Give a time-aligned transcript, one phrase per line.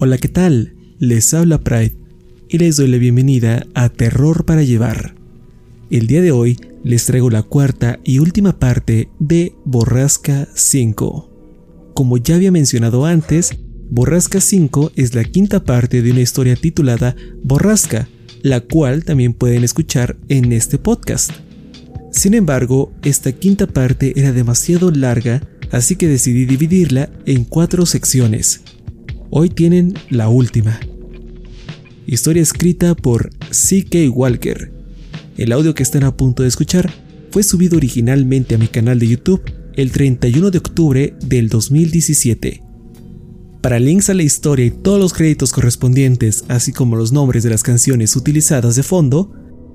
[0.00, 0.74] Hola, ¿qué tal?
[1.00, 1.96] Les habla Pride
[2.48, 5.16] y les doy la bienvenida a Terror para Llevar.
[5.90, 11.90] El día de hoy les traigo la cuarta y última parte de Borrasca 5.
[11.94, 13.58] Como ya había mencionado antes,
[13.90, 18.08] Borrasca 5 es la quinta parte de una historia titulada Borrasca,
[18.42, 21.32] la cual también pueden escuchar en este podcast.
[22.12, 28.62] Sin embargo, esta quinta parte era demasiado larga, así que decidí dividirla en cuatro secciones.
[29.30, 30.80] Hoy tienen la última.
[32.06, 34.08] Historia escrita por C.K.
[34.10, 34.72] Walker.
[35.36, 36.90] El audio que están a punto de escuchar
[37.30, 39.42] fue subido originalmente a mi canal de YouTube
[39.74, 42.62] el 31 de octubre del 2017.
[43.60, 47.50] Para links a la historia y todos los créditos correspondientes, así como los nombres de
[47.50, 49.30] las canciones utilizadas de fondo,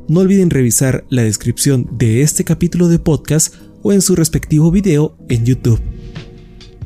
[0.08, 3.54] no olviden revisar la descripción de este capítulo de podcast
[3.84, 5.80] o en su respectivo video en YouTube.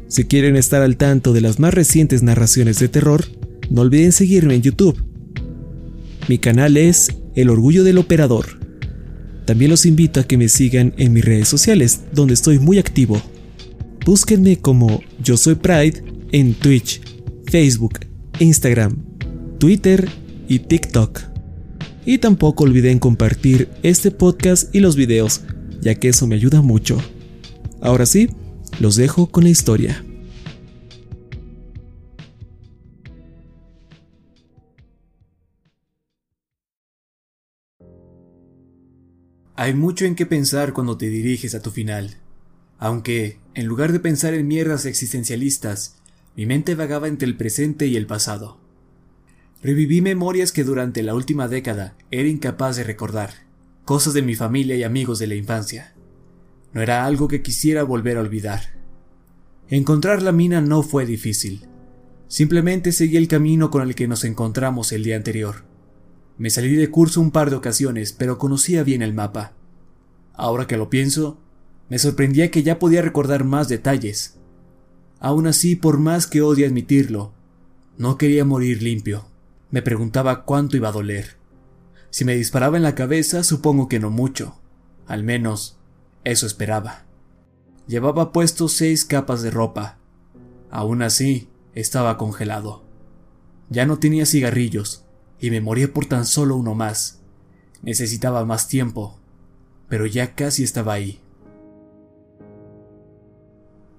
[0.10, 3.26] Si quieren estar al tanto de las más recientes narraciones de terror,
[3.70, 5.04] no olviden seguirme en YouTube.
[6.30, 8.46] Mi canal es El Orgullo del Operador.
[9.46, 13.22] También los invito a que me sigan en mis redes sociales, donde estoy muy activo.
[14.06, 16.02] Búsquenme como Yo Soy Pride
[16.32, 17.02] en Twitch,
[17.46, 18.00] Facebook,
[18.40, 18.96] Instagram,
[19.60, 20.08] Twitter
[20.48, 21.20] y TikTok.
[22.06, 25.42] Y tampoco olviden compartir este podcast y los videos,
[25.82, 26.98] ya que eso me ayuda mucho.
[27.82, 28.30] Ahora sí,
[28.80, 30.04] los dejo con la historia.
[39.56, 42.18] Hay mucho en qué pensar cuando te diriges a tu final.
[42.78, 45.98] Aunque, en lugar de pensar en mierdas existencialistas,
[46.36, 48.60] mi mente vagaba entre el presente y el pasado.
[49.64, 53.32] Reviví memorias que durante la última década era incapaz de recordar,
[53.84, 55.97] cosas de mi familia y amigos de la infancia.
[56.78, 58.62] No era algo que quisiera volver a olvidar.
[59.68, 61.66] Encontrar la mina no fue difícil.
[62.28, 65.66] Simplemente seguí el camino con el que nos encontramos el día anterior.
[66.38, 69.54] Me salí de curso un par de ocasiones, pero conocía bien el mapa.
[70.36, 71.40] Ahora que lo pienso,
[71.90, 74.38] me sorprendía que ya podía recordar más detalles.
[75.20, 77.34] Aún así, por más que odie admitirlo,
[77.98, 79.26] no quería morir limpio.
[79.72, 81.38] Me preguntaba cuánto iba a doler.
[82.12, 84.62] Si me disparaba en la cabeza, supongo que no mucho.
[85.08, 85.78] Al menos,
[86.32, 87.06] eso esperaba.
[87.88, 89.98] Llevaba puesto seis capas de ropa.
[90.70, 92.84] Aún así, estaba congelado.
[93.70, 95.06] Ya no tenía cigarrillos,
[95.40, 97.22] y me moría por tan solo uno más.
[97.82, 99.20] Necesitaba más tiempo,
[99.88, 101.22] pero ya casi estaba ahí.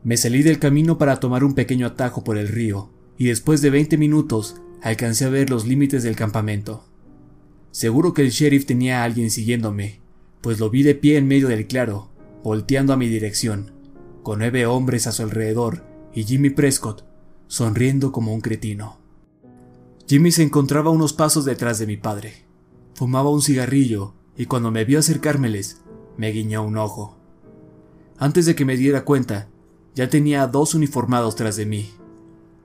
[0.04, 3.70] Me salí del camino para tomar un pequeño atajo por el río, y después de
[3.70, 6.84] 20 minutos alcancé a ver los límites del campamento.
[7.70, 10.00] Seguro que el sheriff tenía a alguien siguiéndome,
[10.40, 12.10] pues lo vi de pie en medio del claro,
[12.42, 13.72] volteando a mi dirección,
[14.22, 17.08] con nueve hombres a su alrededor y Jimmy Prescott
[17.48, 18.98] sonriendo como un cretino.
[20.06, 22.44] Jimmy se encontraba unos pasos detrás de mi padre.
[22.94, 25.82] Fumaba un cigarrillo y cuando me vio acercármeles,
[26.16, 27.16] me guiñó un ojo.
[28.18, 29.48] Antes de que me diera cuenta,
[29.94, 31.90] ya tenía a dos uniformados tras de mí.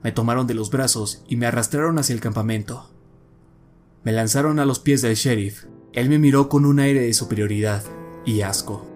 [0.02, 2.90] Me tomaron de los brazos y me arrastraron hacia el campamento.
[4.04, 5.64] Me lanzaron a los pies del sheriff.
[5.92, 7.82] Él me miró con un aire de superioridad
[8.26, 8.93] y asco.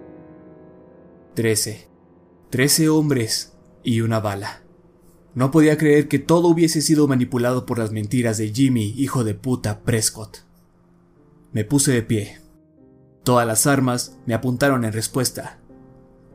[1.38, 1.86] Trece.
[2.50, 3.52] Trece hombres
[3.84, 4.64] y una bala.
[5.36, 9.34] No podía creer que todo hubiese sido manipulado por las mentiras de Jimmy, hijo de
[9.34, 10.38] puta Prescott.
[11.52, 12.40] Me puse de pie.
[13.22, 15.60] Todas las armas me apuntaron en respuesta.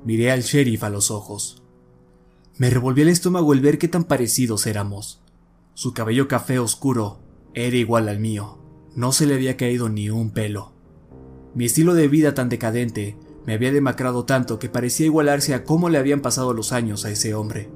[0.05, 1.61] Miré al sheriff a los ojos.
[2.57, 5.21] Me revolvió el estómago el ver qué tan parecidos éramos.
[5.73, 7.19] Su cabello café oscuro
[7.53, 8.57] era igual al mío.
[8.95, 10.71] No se le había caído ni un pelo.
[11.55, 15.89] Mi estilo de vida tan decadente me había demacrado tanto que parecía igualarse a cómo
[15.89, 17.69] le habían pasado los años a ese hombre.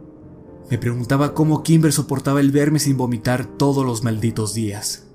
[0.69, 5.07] Me preguntaba cómo Kimber soportaba el verme sin vomitar todos los malditos días.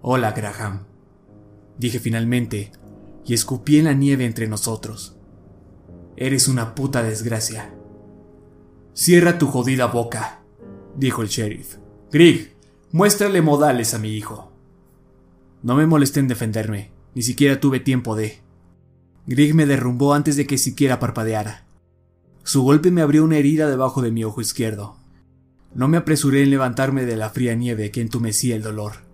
[0.00, 0.84] Hola, Graham,
[1.78, 2.72] dije finalmente,
[3.24, 5.16] y escupí en la nieve entre nosotros.
[6.16, 7.74] Eres una puta desgracia.
[8.94, 10.40] Cierra tu jodida boca,
[10.96, 11.76] dijo el sheriff.
[12.10, 12.56] Greg,
[12.90, 14.52] muéstrale modales a mi hijo.
[15.62, 18.40] No me molesté en defenderme, ni siquiera tuve tiempo de.
[19.28, 21.66] Greg me derrumbó antes de que siquiera parpadeara.
[22.44, 24.96] Su golpe me abrió una herida debajo de mi ojo izquierdo.
[25.74, 29.04] No me apresuré en levantarme de la fría nieve que entumecía el dolor.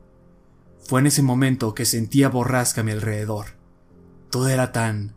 [0.86, 3.56] Fue en ese momento que sentía borrasca a mi alrededor.
[4.30, 5.16] Todo era tan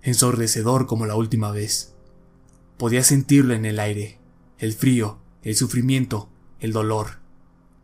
[0.00, 1.94] ensordecedor como la última vez.
[2.78, 4.18] Podía sentirlo en el aire,
[4.56, 7.18] el frío, el sufrimiento, el dolor.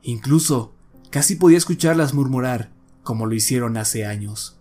[0.02, 0.72] Incluso
[1.10, 2.72] casi podía escucharlas murmurar,
[3.02, 4.58] como lo hicieron hace años.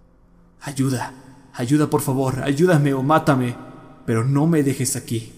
[0.60, 1.23] Ayuda,
[1.54, 3.56] ayuda por favor, ayúdame o mátame
[4.06, 5.32] pero no me dejes aquí.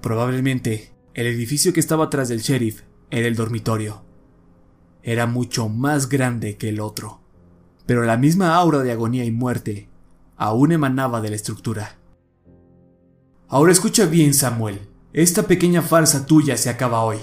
[0.00, 4.02] Probablemente el edificio que estaba atrás del sheriff era el dormitorio.
[5.02, 7.20] Era mucho más grande que el otro,
[7.86, 9.88] pero la misma aura de agonía y muerte
[10.36, 11.96] aún emanaba de la estructura.
[13.48, 14.80] Ahora escucha bien, Samuel.
[15.12, 17.18] Esta pequeña farsa tuya se acaba hoy.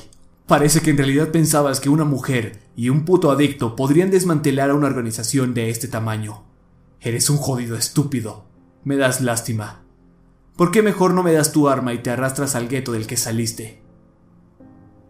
[0.45, 4.75] Parece que en realidad pensabas que una mujer y un puto adicto podrían desmantelar a
[4.75, 6.46] una organización de este tamaño.
[7.07, 8.43] Eres un jodido estúpido.
[8.83, 9.81] Me das lástima.
[10.57, 13.15] ¿Por qué mejor no me das tu arma y te arrastras al gueto del que
[13.15, 13.81] saliste?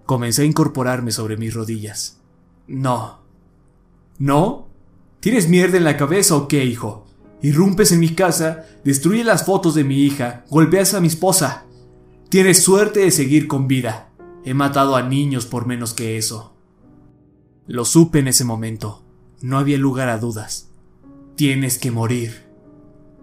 [0.06, 2.22] Comencé a incorporarme sobre mis rodillas.
[2.68, 3.22] No.
[4.20, 4.68] ¿No?
[5.22, 7.08] ¿Tienes mierda en la cabeza o qué, hijo?
[7.42, 11.66] Irrumpes en mi casa, destruye las fotos de mi hija, golpeas a mi esposa.
[12.30, 14.12] Tienes suerte de seguir con vida.
[14.46, 16.54] He matado a niños por menos que eso.
[17.66, 19.04] Lo supe en ese momento.
[19.42, 20.70] No había lugar a dudas.
[21.38, 22.48] Tienes que morir.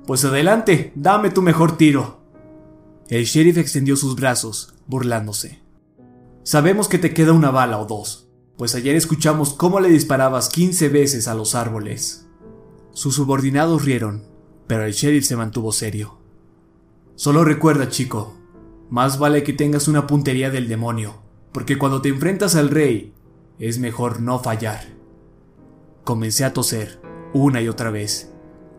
[0.07, 2.21] Pues adelante, dame tu mejor tiro.
[3.09, 5.59] El sheriff extendió sus brazos, burlándose.
[6.45, 10.91] Sabemos que te queda una bala o dos, pues ayer escuchamos cómo le disparabas 15
[10.91, 12.29] veces a los árboles.
[12.93, 14.23] Sus subordinados rieron,
[14.69, 16.21] pero el sheriff se mantuvo serio.
[17.17, 18.37] Solo recuerda, chico,
[18.91, 21.21] más vale que tengas una puntería del demonio,
[21.51, 23.13] porque cuando te enfrentas al rey,
[23.59, 24.85] es mejor no fallar.
[26.05, 27.01] Comencé a toser,
[27.35, 28.31] una y otra vez,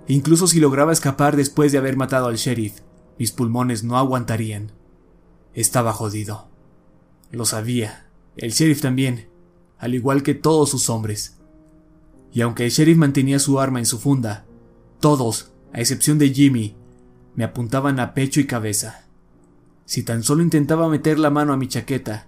[0.08, 2.82] Incluso si lograba escapar después de haber matado al sheriff,
[3.18, 4.72] mis pulmones no aguantarían.
[5.54, 6.48] Estaba jodido.
[7.32, 8.08] Lo sabía.
[8.38, 9.30] El sheriff también,
[9.80, 11.38] al igual que todos sus hombres.
[12.32, 14.46] Y aunque el sheriff mantenía su arma en su funda,
[15.00, 16.76] todos, a excepción de Jimmy,
[17.34, 19.08] me apuntaban a pecho y cabeza.
[19.86, 22.28] Si tan solo intentaba meter la mano a mi chaqueta,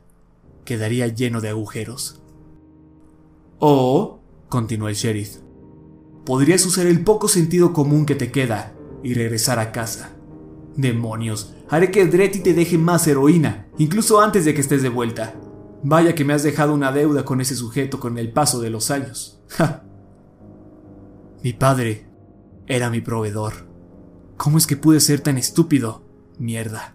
[0.65, 2.21] quedaría lleno de agujeros.
[3.59, 4.19] Oh,
[4.49, 5.37] continuó el sheriff,
[6.27, 10.09] podrías usar el poco sentido común que te queda y regresar a casa.
[10.75, 15.35] Demonios, haré que Dretty te deje más heroína, incluso antes de que estés de vuelta.
[15.83, 18.91] Vaya que me has dejado una deuda con ese sujeto con el paso de los
[18.91, 19.41] años.
[21.43, 22.09] Mi padre
[22.67, 23.65] era mi proveedor.
[24.35, 26.03] ¿Cómo es que pude ser tan estúpido?
[26.37, 26.93] Mierda.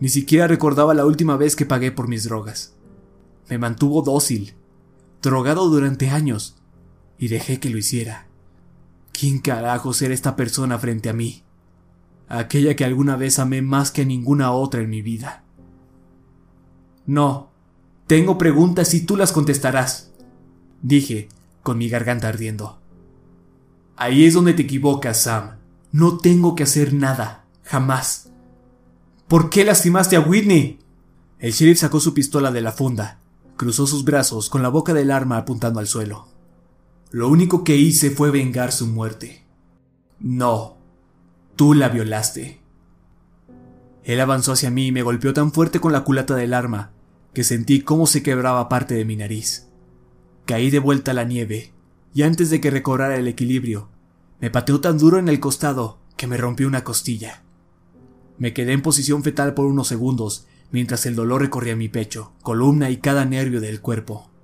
[0.00, 2.74] Ni siquiera recordaba la última vez que pagué por mis drogas.
[3.50, 4.54] Me mantuvo dócil,
[5.20, 6.56] drogado durante años,
[7.18, 8.28] y dejé que lo hiciera.
[9.18, 11.42] ¿Quién carajos era esta persona frente a mí?
[12.28, 15.42] Aquella que alguna vez amé más que ninguna otra en mi vida.
[17.06, 17.50] No,
[18.06, 20.12] tengo preguntas y tú las contestarás,
[20.82, 21.30] dije,
[21.62, 22.78] con mi garganta ardiendo.
[23.96, 25.60] Ahí es donde te equivocas, Sam.
[25.92, 28.28] No tengo que hacer nada, jamás.
[29.28, 30.78] ¿Por qué lastimaste a Whitney?
[31.38, 33.20] El sheriff sacó su pistola de la funda,
[33.56, 36.35] cruzó sus brazos con la boca del arma apuntando al suelo.
[37.16, 39.42] Lo único que hice fue vengar su muerte.
[40.20, 40.76] No,
[41.56, 42.60] tú la violaste.
[44.04, 46.92] Él avanzó hacia mí y me golpeó tan fuerte con la culata del arma
[47.32, 49.66] que sentí cómo se quebraba parte de mi nariz.
[50.44, 51.72] Caí de vuelta a la nieve
[52.12, 53.88] y antes de que recobrara el equilibrio,
[54.38, 57.44] me pateó tan duro en el costado que me rompió una costilla.
[58.36, 62.90] Me quedé en posición fetal por unos segundos mientras el dolor recorría mi pecho, columna
[62.90, 64.35] y cada nervio del cuerpo.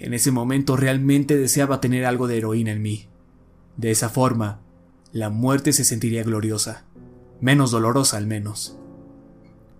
[0.00, 3.08] En ese momento realmente deseaba tener algo de heroína en mí.
[3.76, 4.62] De esa forma,
[5.12, 6.86] la muerte se sentiría gloriosa,
[7.42, 8.78] menos dolorosa al menos.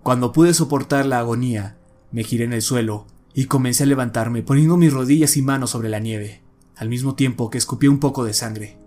[0.03, 1.77] Cuando pude soportar la agonía,
[2.11, 5.89] me giré en el suelo y comencé a levantarme poniendo mis rodillas y manos sobre
[5.89, 6.43] la nieve,
[6.75, 8.77] al mismo tiempo que escupí un poco de sangre.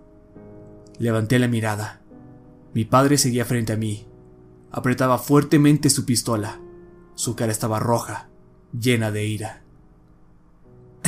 [0.99, 2.01] Levanté la mirada.
[2.73, 4.07] Mi padre seguía frente a mí.
[4.71, 6.61] Apretaba fuertemente su pistola.
[7.15, 8.29] Su cara estaba roja,
[8.71, 9.64] llena de ira.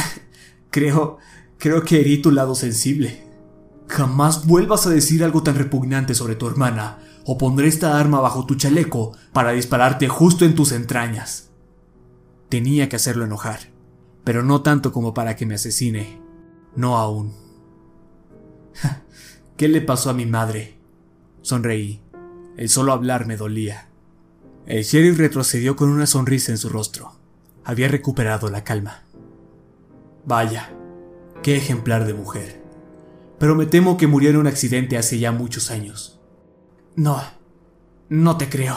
[0.72, 1.18] creo,
[1.58, 3.24] creo que herí tu lado sensible.
[3.88, 8.46] Jamás vuelvas a decir algo tan repugnante sobre tu hermana, o pondré esta arma bajo
[8.46, 11.50] tu chaleco para dispararte justo en tus entrañas.
[12.50, 13.60] Tenía que hacerlo enojar,
[14.24, 16.22] pero no tanto como para que me asesine.
[16.75, 17.34] No aún.
[19.58, 20.77] ¿Qué le pasó a mi madre?
[21.42, 22.01] Sonreí.
[22.56, 23.89] El solo hablar me dolía.
[24.66, 27.13] El sheriff retrocedió con una sonrisa en su rostro.
[27.63, 29.07] Había recuperado la calma.
[30.27, 30.69] Vaya,
[31.41, 32.62] qué ejemplar de mujer.
[33.39, 36.19] Pero me temo que murió en un accidente hace ya muchos años.
[36.98, 37.24] No,
[38.10, 38.75] no te creo.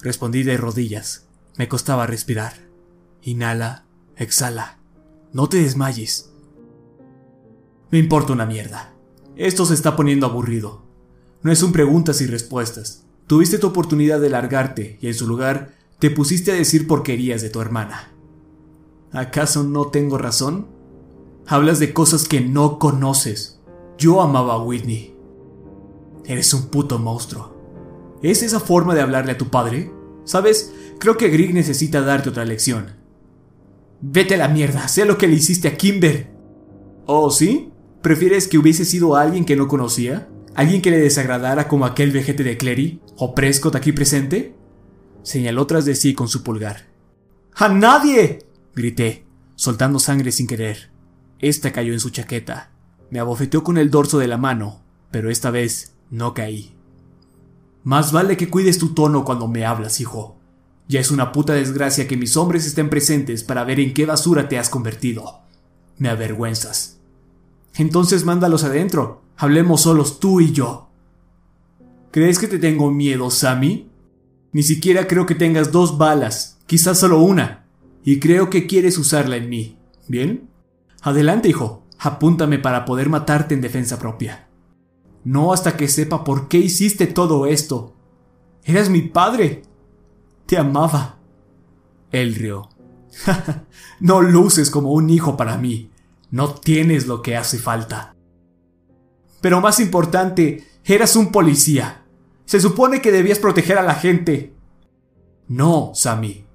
[0.00, 1.28] Respondí de rodillas.
[1.58, 2.54] Me costaba respirar.
[3.20, 3.84] Inhala,
[4.16, 4.78] exhala.
[5.34, 6.32] No te desmayes.
[7.90, 8.94] Me importa una mierda.
[9.36, 10.86] Esto se está poniendo aburrido.
[11.42, 13.04] No es un preguntas y respuestas.
[13.26, 17.50] Tuviste tu oportunidad de largarte y en su lugar te pusiste a decir porquerías de
[17.50, 18.11] tu hermana.
[19.12, 20.68] ¿Acaso no tengo razón?
[21.46, 23.60] Hablas de cosas que no conoces.
[23.98, 25.14] Yo amaba a Whitney.
[26.24, 27.52] Eres un puto monstruo.
[28.22, 29.92] ¿Es esa forma de hablarle a tu padre?
[30.24, 30.72] ¿Sabes?
[30.98, 32.94] Creo que Greg necesita darte otra lección.
[34.00, 36.32] Vete a la mierda, sé lo que le hiciste a Kimber.
[37.06, 37.72] ¿Oh, sí?
[38.00, 40.28] ¿Prefieres que hubiese sido alguien que no conocía?
[40.54, 44.54] ¿Alguien que le desagradara como aquel vejete de Clary o Prescott aquí presente?
[45.22, 46.88] Señaló tras de sí con su pulgar.
[47.54, 48.40] ¡A nadie!
[48.74, 50.90] Grité, soltando sangre sin querer.
[51.38, 52.70] Esta cayó en su chaqueta.
[53.10, 56.74] Me abofeteó con el dorso de la mano, pero esta vez no caí.
[57.84, 60.36] Más vale que cuides tu tono cuando me hablas, hijo.
[60.88, 64.48] Ya es una puta desgracia que mis hombres estén presentes para ver en qué basura
[64.48, 65.40] te has convertido.
[65.98, 67.00] Me avergüenzas.
[67.74, 69.22] Entonces mándalos adentro.
[69.36, 70.90] Hablemos solos tú y yo.
[72.10, 73.90] ¿Crees que te tengo miedo, Sammy?
[74.52, 77.61] Ni siquiera creo que tengas dos balas, quizás solo una.
[78.04, 79.78] Y creo que quieres usarla en mí.
[80.08, 80.48] ¿Bien?
[81.02, 81.84] Adelante, hijo.
[81.98, 84.48] Apúntame para poder matarte en defensa propia.
[85.24, 87.94] No hasta que sepa por qué hiciste todo esto.
[88.64, 89.62] Eras mi padre.
[90.46, 91.18] Te amaba.
[92.10, 92.68] Él rió.
[94.00, 95.90] no luces como un hijo para mí.
[96.30, 98.16] No tienes lo que hace falta.
[99.40, 102.04] Pero más importante, eras un policía.
[102.46, 104.54] Se supone que debías proteger a la gente.
[105.48, 106.46] No, Sammy.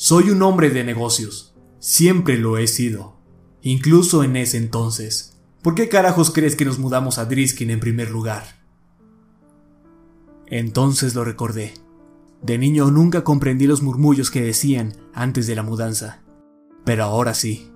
[0.00, 1.56] Soy un hombre de negocios.
[1.80, 3.16] Siempre lo he sido.
[3.62, 5.40] Incluso en ese entonces.
[5.60, 8.44] ¿Por qué carajos crees que nos mudamos a Driskin en primer lugar?
[10.46, 11.74] Entonces lo recordé.
[12.42, 16.22] De niño nunca comprendí los murmullos que decían antes de la mudanza.
[16.84, 17.68] Pero ahora sí.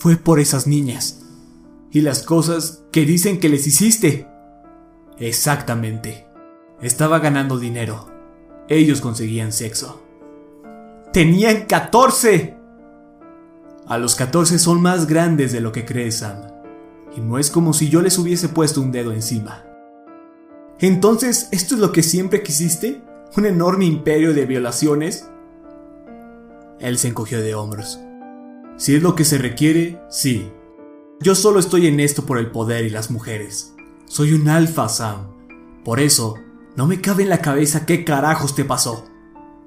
[0.00, 1.24] Fue por esas niñas.
[1.92, 4.26] Y las cosas que dicen que les hiciste.
[5.20, 6.26] Exactamente.
[6.82, 8.10] Estaba ganando dinero.
[8.68, 10.02] Ellos conseguían sexo.
[11.16, 12.58] ¡Tenían 14!
[13.86, 16.42] A los 14 son más grandes de lo que crees, Sam.
[17.16, 19.64] Y no es como si yo les hubiese puesto un dedo encima.
[20.78, 23.00] Entonces, ¿esto es lo que siempre quisiste?
[23.34, 25.26] ¿Un enorme imperio de violaciones?
[26.80, 27.98] Él se encogió de hombros.
[28.76, 30.52] Si es lo que se requiere, sí.
[31.22, 33.74] Yo solo estoy en esto por el poder y las mujeres.
[34.04, 35.28] Soy un alfa, Sam.
[35.82, 36.34] Por eso,
[36.76, 39.15] no me cabe en la cabeza qué carajos te pasó.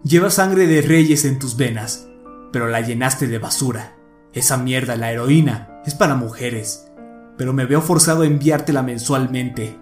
[0.03, 2.07] Llevas sangre de reyes en tus venas,
[2.53, 3.97] pero la llenaste de basura.
[4.31, 6.89] Esa mierda, la heroína, es para mujeres.
[7.37, 9.77] Pero me veo forzado a enviártela mensualmente.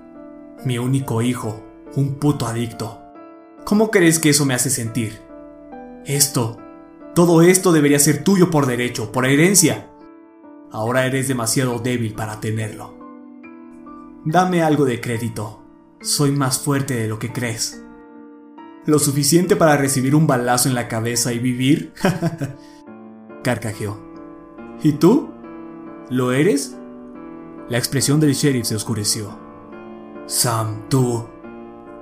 [0.65, 1.63] Mi único hijo,
[1.95, 3.00] un puto adicto.
[3.63, 5.21] ¿Cómo crees que eso me hace sentir?
[6.05, 6.57] Esto,
[7.13, 9.91] todo esto debería ser tuyo por derecho, por herencia.
[10.71, 12.97] Ahora eres demasiado débil para tenerlo.
[14.25, 15.63] Dame algo de crédito.
[16.01, 17.83] Soy más fuerte de lo que crees.
[18.88, 21.91] ¿Lo suficiente para recibir un balazo en la cabeza y vivir?
[23.44, 24.00] Carcajeó.
[24.82, 25.29] ¿Y tú?
[26.10, 26.74] ¿Lo eres?
[27.67, 29.38] La expresión del sheriff se oscureció.
[30.25, 31.27] Sam, tú.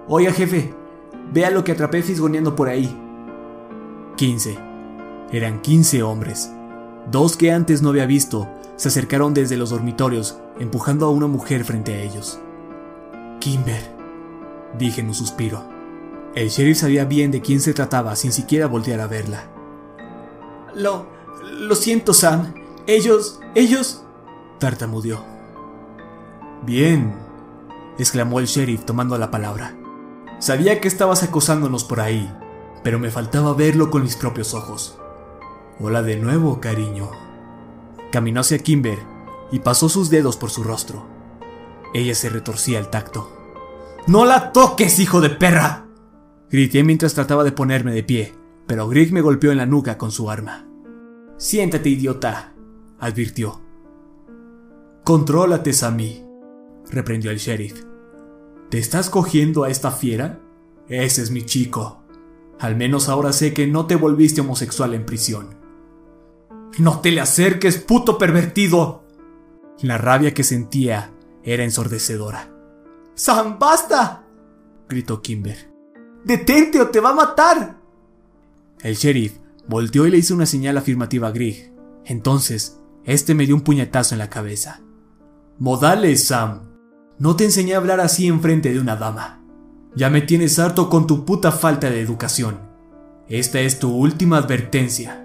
[0.08, 0.76] Oiga, jefe,
[1.34, 2.96] vea lo que atrapé fisgoneando por ahí.
[4.18, 4.56] 15.
[5.32, 6.52] Eran 15 hombres.
[7.10, 11.64] Dos que antes no había visto se acercaron desde los dormitorios, empujando a una mujer
[11.64, 12.40] frente a ellos.
[13.40, 13.82] Kimber,
[14.78, 15.75] dije en un suspiro.
[16.36, 19.50] El sheriff sabía bien de quién se trataba sin siquiera voltear a verla.
[20.76, 21.08] Lo...
[21.42, 22.54] lo siento, Sam.
[22.88, 23.40] Ellos...
[23.56, 24.04] ellos...
[24.60, 25.24] tartamudeó.
[26.64, 27.16] Bien,
[27.98, 29.78] exclamó el sheriff tomando la palabra.
[30.40, 32.30] Sabía que estabas acosándonos por ahí,
[32.84, 34.98] pero me faltaba verlo con mis propios ojos.
[35.80, 37.12] Hola de nuevo, cariño.
[38.12, 39.00] Caminó hacia Kimber
[39.54, 41.06] y pasó sus dedos por su rostro.
[41.94, 43.32] Ella se retorcía al tacto.
[44.06, 45.85] ¡No la toques, hijo de perra!
[46.50, 48.34] Grité mientras trataba de ponerme de pie,
[48.68, 50.68] pero Greg me golpeó en la nuca con su arma.
[51.38, 52.54] Siéntate, idiota,
[53.00, 53.62] advirtió.
[55.04, 56.24] Contrólate, Sammy,
[56.90, 57.84] reprendió el sheriff.
[58.70, 60.40] ¿Te estás cogiendo a esta fiera?
[60.88, 62.04] Ese es mi chico.
[62.60, 65.56] Al menos ahora sé que no te volviste homosexual en prisión.
[66.80, 69.04] No te le acerques, puto pervertido.
[69.82, 72.50] La rabia que sentía era ensordecedora.
[73.14, 74.24] ¡Sam, basta!
[74.88, 75.75] gritó Kimber.
[76.26, 77.78] ¡Detente o te va a matar!
[78.82, 81.72] El sheriff volteó y le hizo una señal afirmativa a Greg.
[82.04, 84.82] Entonces, este me dio un puñetazo en la cabeza.
[85.60, 86.72] Modales, Sam.
[87.20, 89.44] No te enseñé a hablar así enfrente de una dama.
[89.96, 92.58] Ya me tienes harto con tu puta falta de educación.
[93.30, 95.24] Esta es tu última advertencia.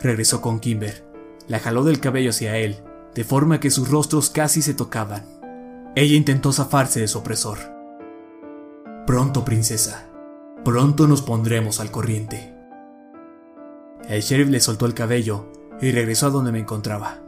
[0.00, 1.06] Regresó con Kimber.
[1.48, 2.78] La jaló del cabello hacia él,
[3.14, 5.24] de forma que sus rostros casi se tocaban.
[5.94, 7.75] Ella intentó zafarse de su opresor.
[9.06, 10.10] Pronto, princesa.
[10.64, 12.52] Pronto nos pondremos al corriente.
[14.08, 15.46] El sheriff le soltó el cabello
[15.80, 17.20] y regresó a donde me encontraba.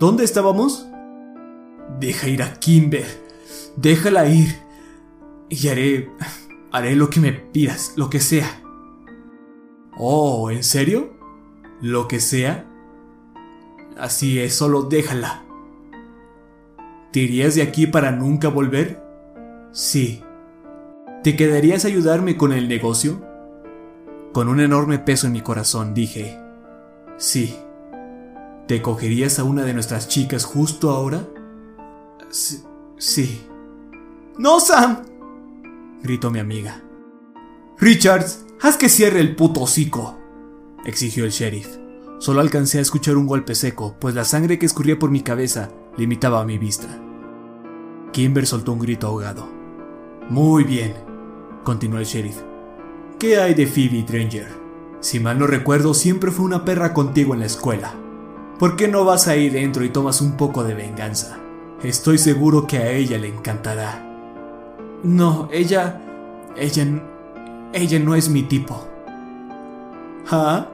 [0.00, 0.88] ¿Dónde estábamos?
[2.00, 3.06] Deja ir a Kimber.
[3.76, 4.48] Déjala ir.
[5.48, 6.10] Y haré.
[6.72, 8.62] haré lo que me pidas, lo que sea.
[9.96, 11.12] Oh, ¿en serio?
[11.80, 12.66] ¿Lo que sea?
[13.96, 15.44] Así es, solo déjala.
[17.12, 19.00] ¿Te irías de aquí para nunca volver?
[19.70, 20.24] Sí.
[21.22, 23.22] ¿Te quedarías a ayudarme con el negocio?
[24.32, 26.36] Con un enorme peso en mi corazón dije,
[27.16, 27.56] sí.
[28.66, 31.28] ¿Te cogerías a una de nuestras chicas justo ahora?
[32.28, 32.62] Sí.
[32.98, 33.46] sí.
[34.36, 35.04] ¡No, Sam!
[36.02, 36.82] gritó mi amiga.
[37.78, 40.18] Richards, haz que cierre el puto hocico,
[40.84, 41.68] exigió el sheriff.
[42.18, 45.70] Solo alcancé a escuchar un golpe seco, pues la sangre que escurría por mi cabeza
[45.96, 46.88] limitaba mi vista.
[48.12, 49.48] Kimber soltó un grito ahogado.
[50.28, 50.94] Muy bien,
[51.64, 52.40] continuó el sheriff.
[53.18, 54.48] ¿Qué hay de Phoebe Granger?
[55.00, 57.94] Si mal no recuerdo, siempre fue una perra contigo en la escuela.
[58.58, 61.38] ¿Por qué no vas ahí dentro y tomas un poco de venganza?
[61.82, 64.04] Estoy seguro que a ella le encantará.
[65.02, 66.00] No, ella...
[66.56, 66.86] ella...
[67.72, 68.86] ella no es mi tipo.
[70.30, 70.68] ¿Ah?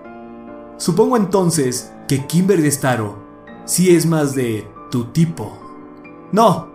[0.76, 3.16] Supongo entonces que Kimber de Staro
[3.64, 5.58] sí es más de tu tipo.
[6.30, 6.68] No,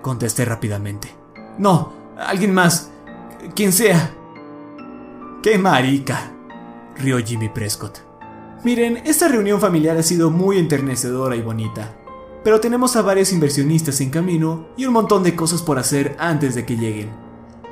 [0.00, 1.08] contesté rápidamente.
[1.58, 2.91] No, alguien más.
[3.54, 4.14] Quien sea.
[5.42, 6.32] ¡Qué marica!
[6.96, 7.98] rió Jimmy Prescott.
[8.64, 11.96] Miren, esta reunión familiar ha sido muy enternecedora y bonita,
[12.44, 16.54] pero tenemos a varios inversionistas en camino y un montón de cosas por hacer antes
[16.54, 17.10] de que lleguen.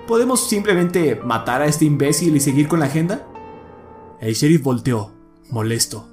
[0.08, 3.28] ¿Podemos simplemente matar a este imbécil y seguir con la agenda?
[4.20, 5.12] El sheriff volteó,
[5.50, 6.08] molesto.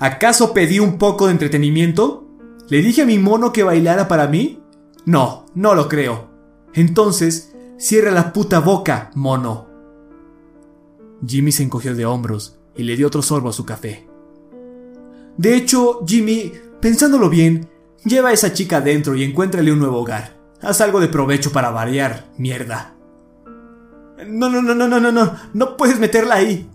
[0.00, 2.26] ¿Acaso pedí un poco de entretenimiento?
[2.68, 4.60] ¿Le dije a mi mono que bailara para mí?
[5.04, 6.30] No, no lo creo.
[6.74, 9.68] Entonces, cierra la puta boca, mono.
[11.26, 14.08] Jimmy se encogió de hombros y le dio otro sorbo a su café.
[15.36, 17.68] De hecho, Jimmy, pensándolo bien,
[18.04, 20.36] lleva a esa chica adentro y encuéntrale un nuevo hogar.
[20.60, 22.94] Haz algo de provecho para variar, mierda.
[24.26, 26.70] No, no, no, no, no, no, no, no puedes meterla ahí.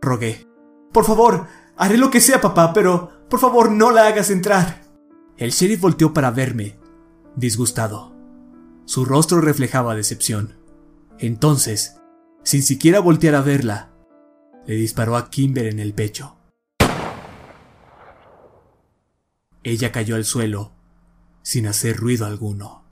[0.00, 0.46] Rogué.
[0.92, 4.82] Por favor, haré lo que sea, papá, pero por favor no la hagas entrar.
[5.36, 6.78] El sheriff volteó para verme,
[7.36, 8.17] disgustado.
[8.88, 10.56] Su rostro reflejaba decepción.
[11.18, 12.00] Entonces,
[12.42, 13.92] sin siquiera voltear a verla,
[14.66, 16.38] le disparó a Kimber en el pecho.
[19.62, 20.72] Ella cayó al suelo
[21.42, 22.90] sin hacer ruido alguno.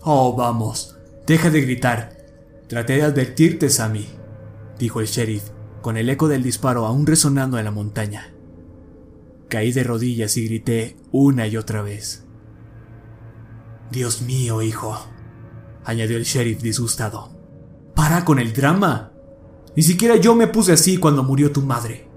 [0.00, 0.96] Oh, vamos,
[1.26, 2.16] deja de gritar.
[2.68, 4.08] Traté de advertirte, Sammy,
[4.78, 5.53] dijo el sheriff,
[5.84, 8.32] con el eco del disparo aún resonando en la montaña.
[9.50, 12.24] Caí de rodillas y grité una y otra vez.
[13.90, 14.96] Dios mío, hijo,
[15.84, 17.28] añadió el sheriff disgustado.
[17.94, 19.12] Para con el drama.
[19.76, 22.08] Ni siquiera yo me puse así cuando murió tu madre.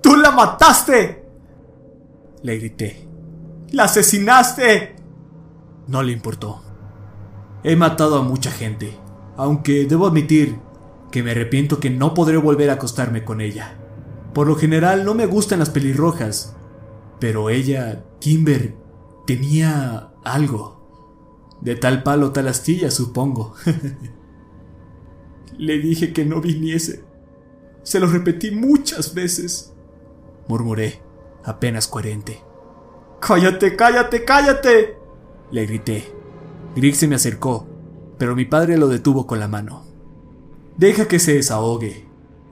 [0.00, 1.26] ¡Tú la mataste!
[2.44, 3.08] Le grité.
[3.72, 4.94] ¡La asesinaste!
[5.88, 6.62] No le importó.
[7.64, 8.96] He matado a mucha gente,
[9.36, 10.67] aunque debo admitir
[11.10, 13.78] que me arrepiento que no podré volver a acostarme con ella.
[14.34, 16.56] Por lo general no me gustan las pelirrojas,
[17.18, 18.74] pero ella, Kimber,
[19.26, 20.78] tenía algo.
[21.60, 23.54] De tal palo tal astilla, supongo.
[25.58, 27.04] Le dije que no viniese.
[27.82, 29.74] Se lo repetí muchas veces.
[30.46, 31.02] Murmuré,
[31.44, 32.40] apenas coherente.
[33.20, 34.96] ¡Cállate, cállate, cállate!
[35.50, 36.12] Le grité.
[36.76, 37.66] Greg se me acercó,
[38.18, 39.87] pero mi padre lo detuvo con la mano.
[40.78, 42.06] Deja que se desahogue.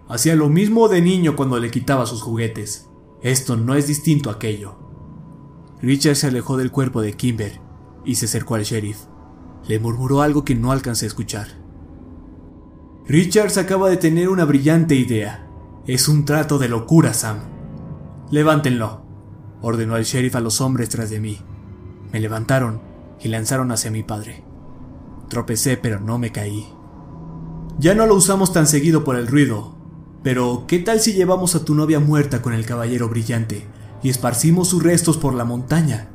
[0.08, 2.88] Hacía lo mismo de niño cuando le quitaba sus juguetes.
[3.22, 4.74] Esto no es distinto a aquello.
[5.80, 7.60] Richard se alejó del cuerpo de Kimber
[8.04, 8.98] y se acercó al sheriff.
[9.68, 11.46] Le murmuró algo que no alcancé a escuchar.
[13.06, 15.48] Richards acaba de tener una brillante idea.
[15.86, 17.38] Es un trato de locura, Sam.
[18.32, 19.02] Levántenlo,
[19.62, 21.38] ordenó el sheriff a los hombres tras de mí.
[22.12, 22.80] Me levantaron
[23.20, 24.42] y lanzaron hacia mi padre.
[25.28, 26.75] Tropecé, pero no me caí.
[27.78, 29.76] Ya no lo usamos tan seguido por el ruido,
[30.22, 33.66] pero ¿qué tal si llevamos a tu novia muerta con el caballero brillante
[34.02, 36.08] y esparcimos sus restos por la montaña?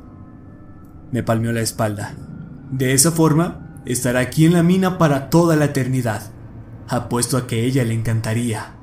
[1.12, 2.16] Me palmeó la espalda.
[2.72, 6.32] De esa forma, estará aquí en la mina para toda la eternidad.
[6.88, 8.74] Apuesto a que ella le encantaría.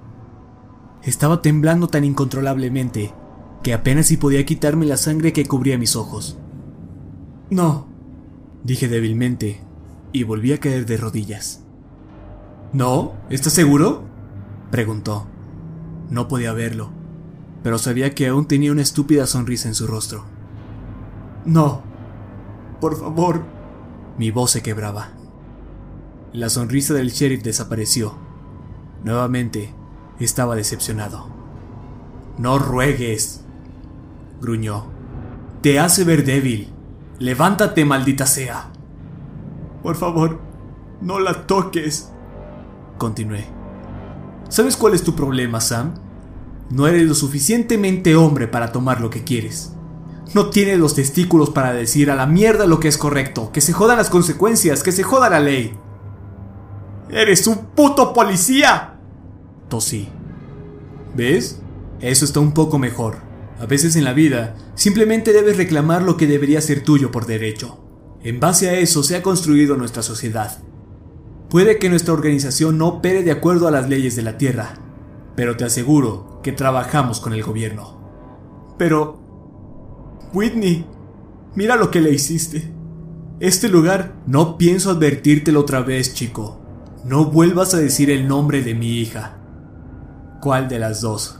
[1.04, 3.13] Estaba temblando tan incontrolablemente
[3.62, 6.38] que apenas si podía quitarme la sangre que cubría mis ojos.
[7.50, 7.88] No,
[8.63, 9.62] dije débilmente,
[10.13, 11.65] y volví a caer de rodillas.
[12.74, 13.14] ¿No?
[13.30, 14.04] ¿Estás seguro?
[14.72, 15.26] preguntó.
[16.10, 16.90] No podía verlo,
[17.64, 20.26] pero sabía que aún tenía una estúpida sonrisa en su rostro.
[21.46, 21.82] No,
[22.80, 23.44] por favor.
[24.18, 25.10] Mi voz se quebraba.
[26.34, 28.14] La sonrisa del sheriff desapareció.
[29.04, 29.74] Nuevamente,
[30.20, 31.28] estaba decepcionado.
[32.38, 33.46] No ruegues,
[34.42, 34.86] gruñó.
[35.62, 36.70] Te hace ver débil.
[37.18, 38.72] Levántate, maldita sea.
[39.82, 40.40] Por favor,
[41.02, 42.09] no la toques,
[43.00, 43.48] continué.
[44.50, 45.96] ¿Sabes cuál es tu problema, Sam?
[46.70, 49.74] No eres lo suficientemente hombre para tomar lo que quieres.
[50.36, 53.74] No tienes los testículos para decir a la mierda lo que es correcto, que se
[53.74, 55.74] jodan las consecuencias, que se joda la ley.
[57.10, 59.00] ¡Eres un puto policía!
[59.68, 60.08] Tosí.
[61.16, 61.60] ¿Ves?
[62.00, 63.18] Eso está un poco mejor.
[63.60, 67.80] A veces en la vida, simplemente debes reclamar lo que debería ser tuyo por derecho.
[68.22, 70.60] En base a eso se ha construido nuestra sociedad.
[71.50, 74.76] Puede que nuestra organización no opere de acuerdo a las leyes de la Tierra,
[75.36, 78.76] pero te aseguro que trabajamos con el gobierno.
[78.78, 79.20] Pero...
[80.32, 80.86] Whitney,
[81.56, 82.72] mira lo que le hiciste.
[83.40, 86.60] Este lugar, no pienso advertírtelo otra vez, chico.
[87.04, 89.40] No vuelvas a decir el nombre de mi hija.
[90.42, 91.40] ¿Cuál de las dos?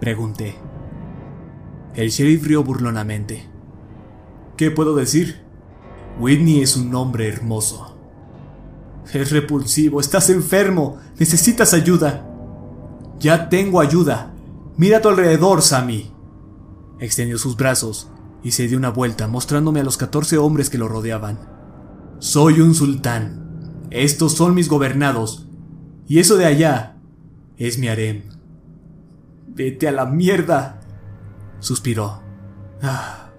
[0.00, 0.56] Pregunté.
[1.94, 3.48] El sheriff rió burlonamente.
[4.56, 5.42] ¿Qué puedo decir?
[6.20, 7.91] Whitney es un nombre hermoso.
[9.12, 12.28] Es repulsivo, estás enfermo, necesitas ayuda.
[13.18, 14.32] Ya tengo ayuda.
[14.76, 16.12] Mira a tu alrededor, Sammy.
[16.98, 18.08] Extendió sus brazos
[18.42, 21.38] y se dio una vuelta, mostrándome a los 14 hombres que lo rodeaban.
[22.18, 23.86] Soy un sultán.
[23.90, 25.46] Estos son mis gobernados.
[26.06, 26.96] Y eso de allá
[27.56, 28.24] es mi harem.
[29.48, 30.80] Vete a la mierda.
[31.60, 32.22] Suspiró.
[32.80, 33.30] Ah,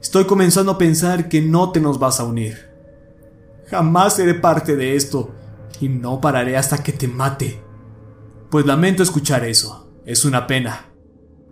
[0.00, 2.69] estoy comenzando a pensar que no te nos vas a unir.
[3.70, 5.30] Jamás seré parte de esto,
[5.80, 7.62] y no pararé hasta que te mate.
[8.50, 10.86] Pues lamento escuchar eso, es una pena.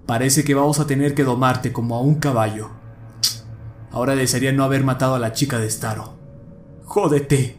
[0.05, 2.71] Parece que vamos a tener que domarte como a un caballo.
[3.93, 6.19] Ahora desearía no haber matado a la chica de Staro.
[6.85, 7.59] Jódete.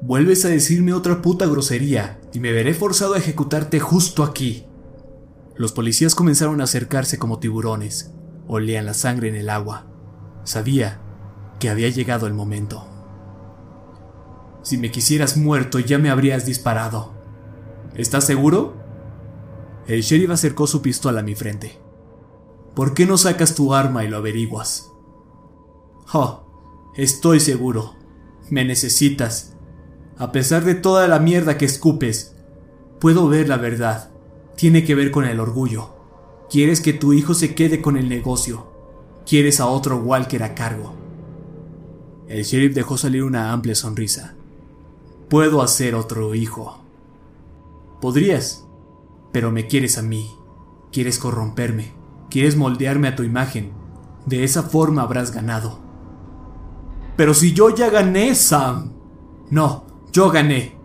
[0.00, 4.66] Vuelves a decirme otra puta grosería y me veré forzado a ejecutarte justo aquí.
[5.56, 8.12] Los policías comenzaron a acercarse como tiburones.
[8.46, 9.86] Olían la sangre en el agua.
[10.44, 11.00] Sabía
[11.58, 12.91] que había llegado el momento.
[14.62, 17.12] Si me quisieras muerto ya me habrías disparado.
[17.94, 18.74] ¿Estás seguro?
[19.86, 21.78] El sheriff acercó su pistola a mi frente.
[22.74, 24.90] ¿Por qué no sacas tu arma y lo averiguas?
[26.12, 27.96] Oh, estoy seguro.
[28.50, 29.54] Me necesitas.
[30.16, 32.36] A pesar de toda la mierda que escupes,
[33.00, 34.10] puedo ver la verdad.
[34.56, 35.96] Tiene que ver con el orgullo.
[36.48, 38.70] Quieres que tu hijo se quede con el negocio.
[39.26, 40.94] Quieres a otro Walker a cargo.
[42.28, 44.36] El sheriff dejó salir una amplia sonrisa.
[45.32, 46.78] Puedo hacer otro hijo.
[48.02, 48.66] Podrías,
[49.32, 50.30] pero me quieres a mí.
[50.92, 51.94] Quieres corromperme.
[52.28, 53.72] Quieres moldearme a tu imagen.
[54.26, 55.78] De esa forma habrás ganado.
[57.16, 58.92] Pero si yo ya gané, Sam.
[59.48, 60.76] No, yo gané.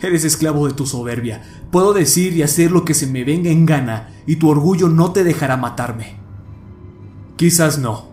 [0.00, 1.42] Eres esclavo de tu soberbia.
[1.70, 5.12] Puedo decir y hacer lo que se me venga en gana y tu orgullo no
[5.12, 6.16] te dejará matarme.
[7.36, 8.06] Quizás no.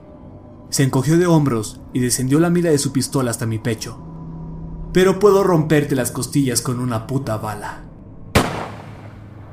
[0.72, 4.09] Se encogió de hombros y descendió la mira de su pistola hasta mi pecho
[4.94, 7.84] pero puedo romperte las costillas con una puta bala.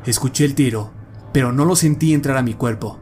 [0.05, 0.93] Escuché el tiro,
[1.33, 2.99] pero no lo sentí entrar a mi cuerpo.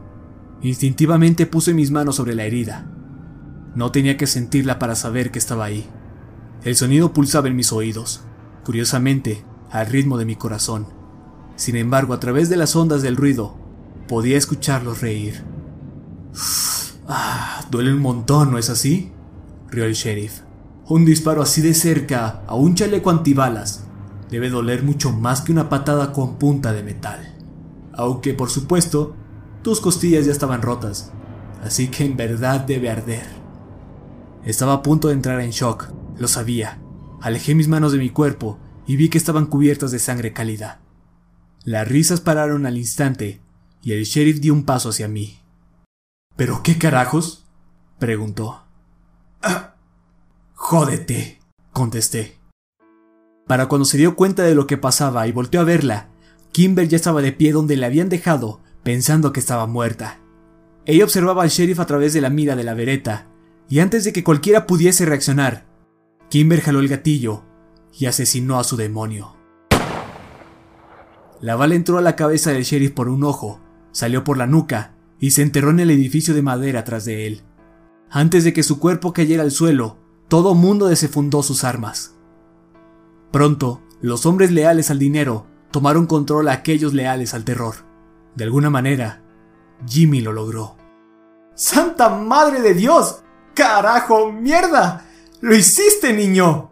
[0.61, 2.91] Instintivamente puse mis manos sobre la herida.
[3.75, 5.87] No tenía que sentirla para saber que estaba ahí.
[6.63, 8.23] El sonido pulsaba en mis oídos,
[8.63, 10.87] curiosamente, al ritmo de mi corazón.
[11.55, 13.55] Sin embargo, a través de las ondas del ruido,
[14.07, 15.43] podía escucharlos reír.
[17.07, 19.11] Ah, duele un montón, ¿no es así?
[19.69, 20.44] rió el sheriff.
[20.87, 23.85] Un disparo así de cerca a un chaleco antibalas
[24.29, 27.35] debe doler mucho más que una patada con punta de metal.
[27.93, 29.15] Aunque, por supuesto,
[29.63, 31.11] tus costillas ya estaban rotas,
[31.63, 33.25] así que en verdad debe arder.
[34.43, 36.79] Estaba a punto de entrar en shock, lo sabía.
[37.19, 40.81] Alejé mis manos de mi cuerpo y vi que estaban cubiertas de sangre cálida.
[41.63, 43.41] Las risas pararon al instante
[43.81, 45.39] y el sheriff dio un paso hacia mí.
[46.35, 47.47] ¿Pero qué carajos?
[47.97, 48.65] preguntó.
[49.41, 49.74] Ah,
[50.55, 51.39] jódete,
[51.73, 52.39] contesté.
[53.45, 56.09] Para cuando se dio cuenta de lo que pasaba y volteó a verla,
[56.51, 60.19] Kimber ya estaba de pie donde le habían dejado, pensando que estaba muerta.
[60.85, 63.27] Ella observaba al sheriff a través de la mira de la vereta,
[63.69, 65.65] y antes de que cualquiera pudiese reaccionar,
[66.29, 67.43] Kimber jaló el gatillo
[67.93, 69.35] y asesinó a su demonio.
[71.41, 73.59] La bala entró a la cabeza del sheriff por un ojo,
[73.91, 77.41] salió por la nuca y se enterró en el edificio de madera tras de él.
[78.09, 82.15] Antes de que su cuerpo cayera al suelo, todo mundo desefundó sus armas.
[83.31, 87.75] Pronto, los hombres leales al dinero tomaron control a aquellos leales al terror.
[88.35, 89.21] De alguna manera,
[89.87, 90.77] Jimmy lo logró.
[91.53, 93.23] ¡Santa Madre de Dios!
[93.53, 95.05] ¡Carajo, mierda!
[95.41, 96.71] ¡Lo hiciste, niño!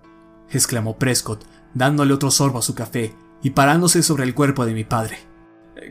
[0.50, 4.84] exclamó Prescott, dándole otro sorbo a su café y parándose sobre el cuerpo de mi
[4.84, 5.20] padre.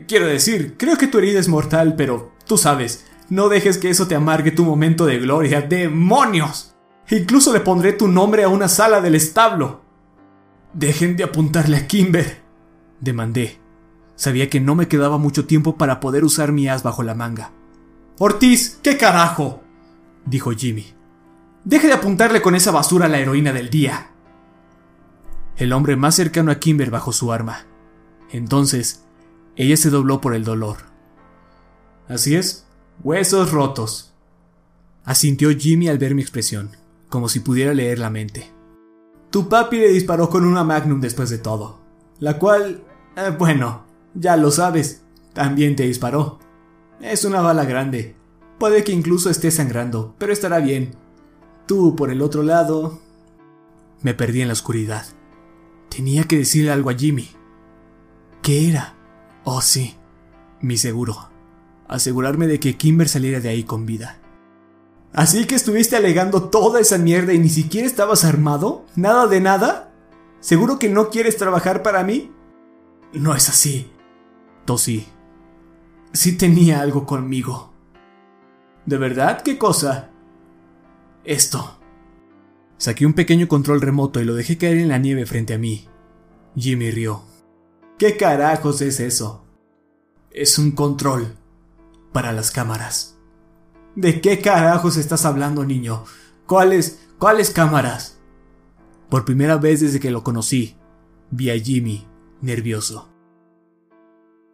[0.07, 4.07] Quiero decir, creo que tu herida es mortal, pero tú sabes, no dejes que eso
[4.07, 5.61] te amargue tu momento de gloria.
[5.61, 6.72] ¡Demonios!
[7.13, 9.81] Incluso le pondré tu nombre a una sala del establo.
[10.73, 12.41] Dejen de apuntarle a Kimber,
[13.01, 13.59] demandé.
[14.15, 17.51] Sabía que no me quedaba mucho tiempo para poder usar mi as bajo la manga.
[18.17, 19.61] Ortiz, ¿qué carajo?
[20.25, 20.87] dijo Jimmy.
[21.63, 24.09] Deje de apuntarle con esa basura a la heroína del día.
[25.55, 27.67] El hombre más cercano a Kimber bajó su arma.
[28.31, 29.05] Entonces,
[29.55, 30.77] ella se dobló por el dolor.
[32.09, 32.65] Así es,
[33.03, 34.15] huesos rotos.
[35.03, 36.71] Asintió Jimmy al ver mi expresión,
[37.13, 38.51] como si pudiera leer la mente.
[39.29, 41.79] Tu papi le disparó con una Magnum después de todo,
[42.17, 43.83] la cual, eh, bueno,
[44.15, 46.39] ya lo sabes, también te disparó.
[46.99, 48.15] Es una bala grande.
[48.57, 50.95] Puede que incluso esté sangrando, pero estará bien.
[51.67, 52.99] Tú, por el otro lado...
[54.01, 55.05] Me perdí en la oscuridad.
[55.95, 57.29] Tenía que decirle algo a Jimmy.
[58.41, 58.95] ¿Qué era?
[59.43, 59.93] Oh, sí,
[60.61, 61.29] mi seguro.
[61.87, 64.17] Asegurarme de que Kimber saliera de ahí con vida.
[65.13, 68.85] ¿Así que estuviste alegando toda esa mierda y ni siquiera estabas armado?
[68.95, 69.91] ¿Nada de nada?
[70.39, 72.31] ¿Seguro que no quieres trabajar para mí?
[73.13, 73.91] No es así.
[74.65, 75.07] Tosí.
[76.13, 77.73] Sí tenía algo conmigo.
[78.85, 79.41] ¿De verdad?
[79.43, 80.09] ¿Qué cosa?
[81.23, 81.79] Esto.
[82.77, 85.87] Saqué un pequeño control remoto y lo dejé caer en la nieve frente a mí.
[86.55, 87.21] Jimmy rió.
[87.97, 89.45] ¿Qué carajos es eso?
[90.31, 91.37] Es un control
[92.11, 93.12] para las cámaras.
[93.95, 96.03] ¿De qué carajos estás hablando, niño?
[96.47, 98.19] ¿Cuáles, cuáles cámaras?
[99.09, 100.77] Por primera vez desde que lo conocí,
[101.29, 102.07] vi a Jimmy
[102.41, 103.09] nervioso.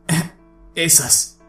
[0.76, 1.40] Esas.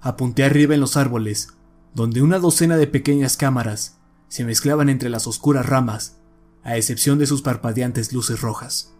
[0.00, 1.48] Apunté arriba en los árboles,
[1.94, 6.20] donde una docena de pequeñas cámaras se mezclaban entre las oscuras ramas,
[6.62, 8.94] a excepción de sus parpadeantes luces rojas.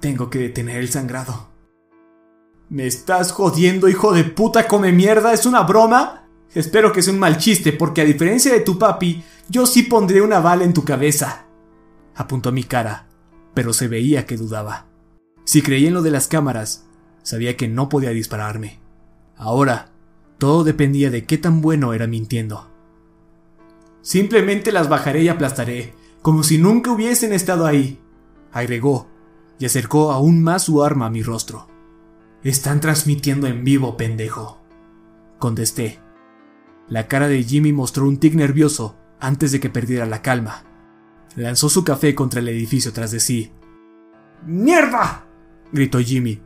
[0.00, 1.48] Tengo que detener el sangrado.
[2.68, 5.32] ¿Me estás jodiendo, hijo de puta come mierda?
[5.32, 6.19] ¿Es una broma?
[6.54, 10.20] Espero que sea un mal chiste, porque a diferencia de tu papi, yo sí pondré
[10.20, 11.46] una bala en tu cabeza.
[12.14, 13.06] Apuntó a mi cara,
[13.54, 14.86] pero se veía que dudaba.
[15.44, 16.86] Si creía en lo de las cámaras,
[17.22, 18.80] sabía que no podía dispararme.
[19.36, 19.90] Ahora,
[20.38, 22.70] todo dependía de qué tan bueno era mintiendo.
[24.02, 28.00] Simplemente las bajaré y aplastaré, como si nunca hubiesen estado ahí,
[28.52, 29.08] agregó,
[29.58, 31.68] y acercó aún más su arma a mi rostro.
[32.42, 34.60] Están transmitiendo en vivo, pendejo.
[35.38, 36.00] Contesté.
[36.90, 40.64] La cara de Jimmy mostró un tic nervioso antes de que perdiera la calma.
[41.36, 43.52] Lanzó su café contra el edificio tras de sí.
[44.44, 45.24] ¡Mierda!
[45.72, 46.42] gritó Jimmy.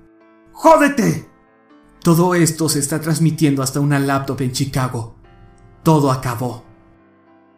[0.52, 1.30] ¡Jódete!
[2.02, 5.16] Todo esto se está transmitiendo hasta una laptop en Chicago.
[5.82, 6.66] Todo acabó.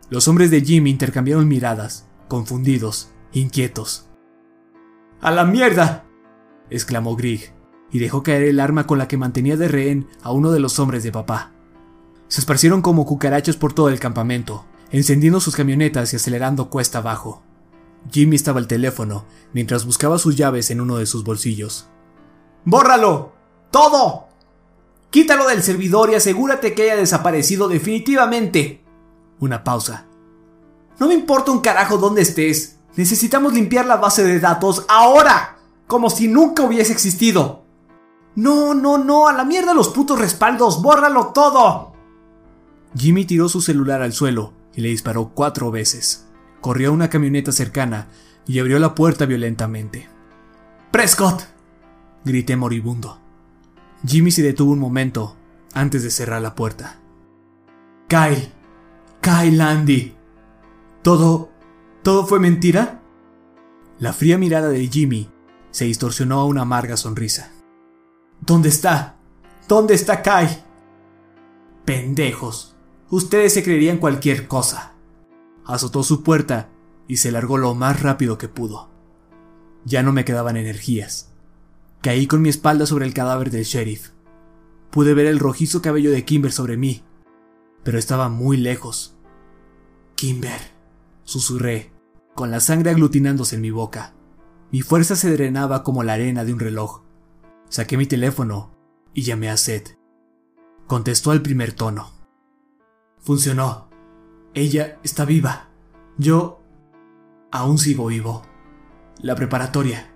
[0.09, 4.09] Los hombres de Jimmy intercambiaron miradas, confundidos, inquietos.
[5.21, 6.05] ¡A la mierda!
[6.71, 7.53] exclamó Grigg,
[7.91, 10.79] y dejó caer el arma con la que mantenía de rehén a uno de los
[10.79, 11.56] hombres de papá.
[12.29, 17.43] Se esparcieron como cucarachos por todo el campamento, encendiendo sus camionetas y acelerando cuesta abajo.
[18.11, 21.89] Jimmy estaba al teléfono, mientras buscaba sus llaves en uno de sus bolsillos.
[22.65, 23.33] ¡Bórralo!
[23.71, 24.27] ¡Todo!
[25.11, 28.85] Quítalo del servidor y asegúrate que haya desaparecido definitivamente.
[29.41, 30.07] Una pausa.
[30.99, 32.79] No me importa un carajo dónde estés.
[32.97, 35.59] Necesitamos limpiar la base de datos ahora.
[35.87, 37.65] Como si nunca hubiese existido.
[38.35, 41.96] No, no, no, a la mierda los putos respaldos, bórralo todo.
[42.97, 46.27] Jimmy tiró su celular al suelo y le disparó cuatro veces.
[46.61, 48.09] Corrió a una camioneta cercana
[48.47, 50.09] y abrió la puerta violentamente.
[50.91, 51.43] ¡Prescott!
[52.25, 53.21] grité moribundo.
[54.07, 55.37] Jimmy se detuvo un momento
[55.75, 56.99] antes de cerrar la puerta.
[58.09, 58.51] Kyle,
[59.21, 60.15] Kyle Andy.
[61.03, 61.51] ¿Todo...
[62.03, 63.03] todo fue mentira?
[63.99, 65.31] La fría mirada de Jimmy
[65.71, 67.53] se distorsionó a una amarga sonrisa.
[68.41, 69.17] ¿Dónde está?
[69.69, 70.63] ¿Dónde está Kyle?
[71.85, 72.76] Pendejos.
[73.11, 74.95] Ustedes se creerían cualquier cosa.
[75.65, 76.71] Azotó su puerta
[77.07, 78.91] y se largó lo más rápido que pudo.
[79.85, 81.33] Ya no me quedaban energías.
[82.03, 84.11] Caí con mi espalda sobre el cadáver del sheriff.
[84.91, 87.05] Pude ver el rojizo cabello de Kimber sobre mí,
[87.85, 89.17] pero estaba muy lejos.
[90.17, 90.61] Kimber,
[91.23, 91.93] susurré,
[92.35, 94.15] con la sangre aglutinándose en mi boca.
[94.73, 97.03] Mi fuerza se drenaba como la arena de un reloj.
[97.69, 98.75] Saqué mi teléfono
[99.15, 99.97] y llamé a Seth.
[100.87, 102.16] Contestó al primer tono.
[103.27, 103.89] Funcionó.
[104.55, 105.69] Ella está viva.
[106.17, 106.61] Yo
[107.51, 108.43] aún sigo vivo.
[109.21, 110.15] La preparatoria.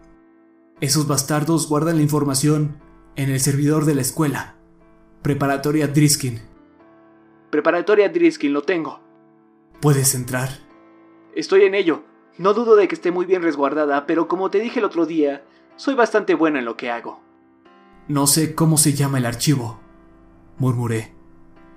[0.81, 2.81] Esos bastardos guardan la información
[3.17, 4.55] en el servidor de la escuela.
[5.23, 6.41] Preparatoria Driskin.
[7.51, 9.01] Preparatoria Driskin, lo tengo.
[9.81, 10.49] ¿Puedes entrar?
[11.35, 12.05] Estoy en ello.
[12.39, 15.43] No dudo de que esté muy bien resguardada, pero como te dije el otro día,
[15.75, 17.21] soy bastante buena en lo que hago.
[18.07, 19.81] No sé cómo se llama el archivo,
[20.59, 21.13] murmuré,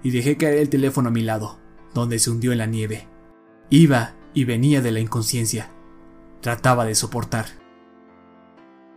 [0.04, 1.58] y dejé caer el teléfono a mi lado,
[1.94, 3.08] donde se hundió en la nieve.
[3.70, 5.70] Iba y venía de la inconsciencia.
[6.42, 7.46] Trataba de soportar.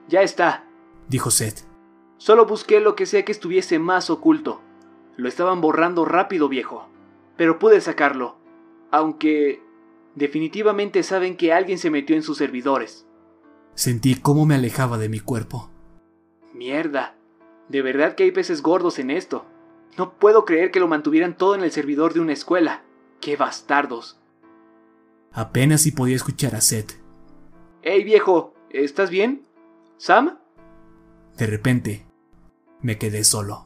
[0.08, 0.64] Ya está,
[1.08, 1.64] dijo Seth.
[2.18, 4.60] Solo busqué lo que sea que estuviese más oculto.
[5.16, 6.88] Lo estaban borrando rápido, viejo.
[7.36, 8.36] Pero pude sacarlo.
[8.90, 9.64] Aunque...
[10.14, 13.06] Definitivamente saben que alguien se metió en sus servidores.
[13.74, 15.70] Sentí cómo me alejaba de mi cuerpo.
[16.54, 17.18] Mierda.
[17.68, 19.44] De verdad que hay peces gordos en esto.
[19.96, 22.82] No puedo creer que lo mantuvieran todo en el servidor de una escuela.
[23.20, 24.18] ¡Qué bastardos!
[25.32, 26.92] Apenas si podía escuchar a Seth.
[27.82, 28.54] ¡Hey viejo!
[28.70, 29.46] ¿Estás bien?
[29.96, 30.38] ¿Sam?
[31.36, 32.06] De repente,
[32.80, 33.65] me quedé solo.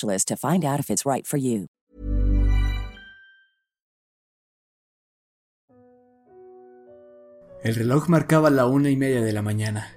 [0.00, 1.66] to find out if it's right for you.
[7.62, 9.96] El reloj marcaba la una y media de la mañana.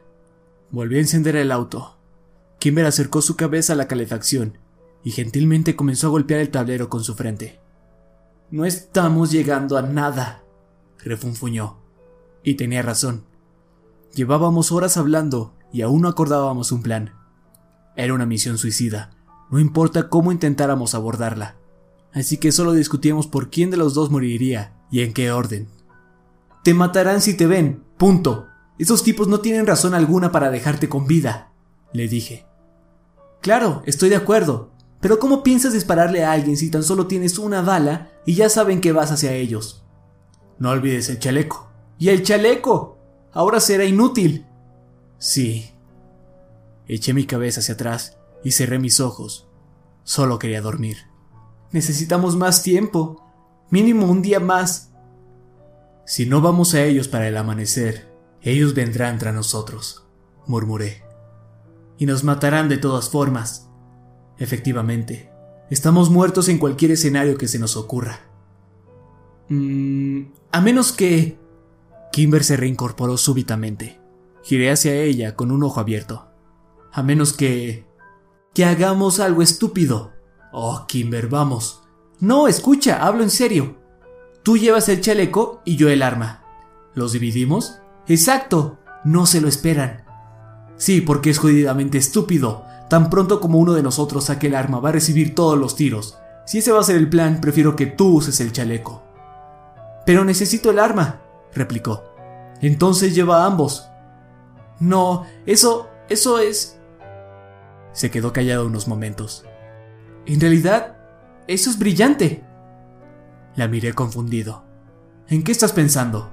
[0.72, 1.98] Volví a encender el auto.
[2.60, 4.58] Kimber acercó su cabeza a la calefacción
[5.04, 7.60] y gentilmente comenzó a golpear el tablero con su frente.
[8.50, 10.44] No estamos llegando a nada,
[11.00, 11.78] refunfuñó.
[12.44, 13.26] Y tenía razón.
[14.14, 17.14] Llevábamos horas hablando y aún no acordábamos un plan.
[17.96, 19.12] Era una misión suicida,
[19.52, 21.56] no importa cómo intentáramos abordarla.
[22.14, 25.68] Así que solo discutíamos por quién de los dos moriría y en qué orden.
[26.64, 28.48] Te matarán si te ven, punto.
[28.80, 31.52] Esos tipos no tienen razón alguna para dejarte con vida,
[31.94, 32.46] le dije.
[33.42, 34.72] Claro, estoy de acuerdo,
[35.02, 38.80] pero ¿cómo piensas dispararle a alguien si tan solo tienes una bala y ya saben
[38.80, 39.84] que vas hacia ellos?
[40.60, 41.70] No olvides el chaleco.
[41.98, 42.98] ¿Y el chaleco?
[43.34, 44.46] Ahora será inútil.
[45.18, 45.72] Sí.
[46.88, 49.48] Eché mi cabeza hacia atrás y cerré mis ojos.
[50.04, 50.98] Solo quería dormir.
[51.72, 53.24] Necesitamos más tiempo.
[53.70, 54.92] Mínimo un día más.
[56.06, 58.12] Si no vamos a ellos para el amanecer,
[58.42, 60.06] ellos vendrán tras nosotros,
[60.48, 61.04] murmuré.
[61.98, 63.70] Y nos matarán de todas formas.
[64.38, 65.32] Efectivamente,
[65.70, 68.22] estamos muertos en cualquier escenario que se nos ocurra.
[69.50, 71.40] Mm, a menos que...
[72.12, 74.02] Kimber se reincorporó súbitamente.
[74.44, 76.28] Giré hacia ella con un ojo abierto.
[76.92, 77.86] A menos que...
[78.54, 80.12] que hagamos algo estúpido.
[80.52, 81.82] Oh, Kimber, vamos.
[82.20, 83.78] No, escucha, hablo en serio.
[84.44, 86.44] Tú llevas el chaleco y yo el arma.
[86.94, 87.80] ¿Los dividimos?
[88.08, 90.06] Exacto, no se lo esperan.
[90.76, 92.66] Sí, porque es jodidamente estúpido.
[92.90, 96.18] Tan pronto como uno de nosotros saque el arma va a recibir todos los tiros.
[96.46, 99.04] Si ese va a ser el plan, prefiero que tú uses el chaleco.
[100.06, 101.22] Pero necesito el arma,
[101.54, 102.04] replicó.
[102.62, 103.88] Entonces lleva a ambos.
[104.80, 106.81] No, eso, eso es...
[107.94, 109.46] Se quedó callado unos momentos.
[110.26, 110.98] En realidad,
[111.48, 112.44] eso es brillante.
[113.56, 114.64] La miré confundido.
[115.28, 116.32] ¿En qué estás pensando?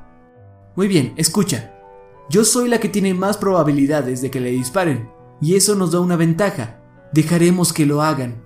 [0.76, 1.74] Muy bien, escucha.
[2.30, 6.00] Yo soy la que tiene más probabilidades de que le disparen, y eso nos da
[6.00, 6.80] una ventaja.
[7.12, 8.44] Dejaremos que lo hagan.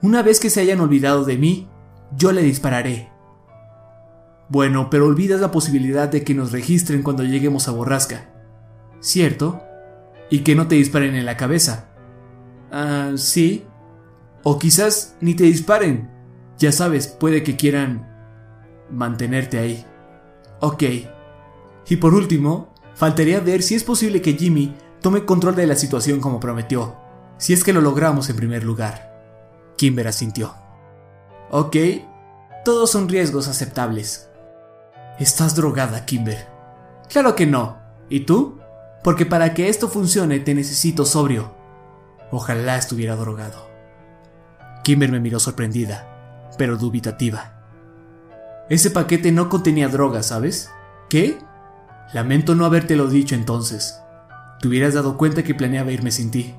[0.00, 1.68] Una vez que se hayan olvidado de mí,
[2.16, 3.10] yo le dispararé.
[4.48, 8.30] Bueno, pero olvidas la posibilidad de que nos registren cuando lleguemos a Borrasca.
[9.00, 9.62] ¿Cierto?
[10.30, 11.93] Y que no te disparen en la cabeza.
[12.76, 13.64] Ah, sí.
[14.42, 16.10] O quizás ni te disparen.
[16.58, 18.10] Ya sabes, puede que quieran
[18.90, 19.86] mantenerte ahí.
[20.60, 20.82] Ok.
[21.88, 26.20] Y por último, faltaría ver si es posible que Jimmy tome control de la situación
[26.20, 26.96] como prometió,
[27.38, 29.72] si es que lo logramos en primer lugar.
[29.76, 30.54] Kimber asintió.
[31.50, 31.76] Ok,
[32.64, 34.30] todos son riesgos aceptables.
[35.20, 36.48] Estás drogada, Kimber.
[37.08, 37.78] Claro que no.
[38.08, 38.58] ¿Y tú?
[39.04, 41.63] Porque para que esto funcione te necesito sobrio.
[42.36, 43.70] Ojalá estuviera drogado.
[44.82, 47.62] Kimber me miró sorprendida, pero dubitativa.
[48.68, 50.68] Ese paquete no contenía droga, ¿sabes?
[51.08, 51.38] ¿Qué?
[52.12, 54.00] Lamento no habértelo dicho entonces.
[54.60, 56.56] Te hubieras dado cuenta que planeaba irme sin ti.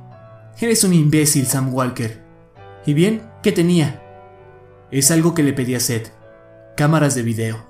[0.61, 2.23] Eres un imbécil, Sam Walker.
[2.85, 3.29] ¿Y bien?
[3.43, 4.01] ¿Qué tenía?
[4.91, 6.13] Es algo que le pedí a Seth.
[6.77, 7.65] Cámaras de video.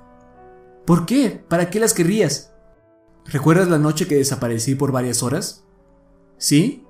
[0.86, 1.43] ¿Por qué?
[1.49, 2.53] ¿Para qué las querrías?
[3.26, 5.66] ¿Recuerdas la noche que desaparecí por varias horas?
[6.38, 6.84] ¿Sí?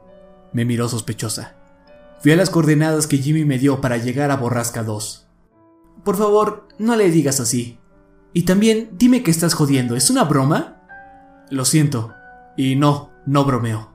[0.55, 1.57] Me miró sospechosa.
[2.21, 5.27] Fui a las coordenadas que Jimmy me dio para llegar a Borrasca 2.
[6.05, 7.77] Por favor, no le digas así.
[8.31, 10.81] Y también dime que estás jodiendo, ¿es una broma?
[11.49, 12.13] Lo siento.
[12.55, 13.91] Y no, no bromeo.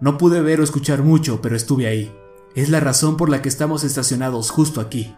[0.00, 2.16] No pude ver o escuchar mucho, pero estuve ahí.
[2.54, 5.16] Es la razón por la que estamos estacionados justo aquí.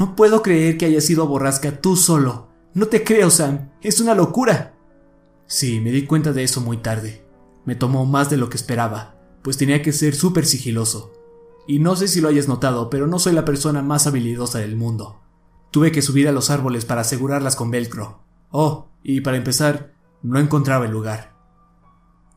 [0.00, 2.48] No puedo creer que hayas ido a Borrasca tú solo.
[2.74, 3.70] No te creo, Sam.
[3.82, 4.74] Es una locura.
[5.46, 7.24] Sí, me di cuenta de eso muy tarde.
[7.64, 11.12] Me tomó más de lo que esperaba, pues tenía que ser súper sigiloso.
[11.66, 14.76] Y no sé si lo hayas notado, pero no soy la persona más habilidosa del
[14.76, 15.20] mundo.
[15.70, 18.22] Tuve que subir a los árboles para asegurarlas con velcro.
[18.50, 21.36] Oh, y para empezar, no encontraba el lugar.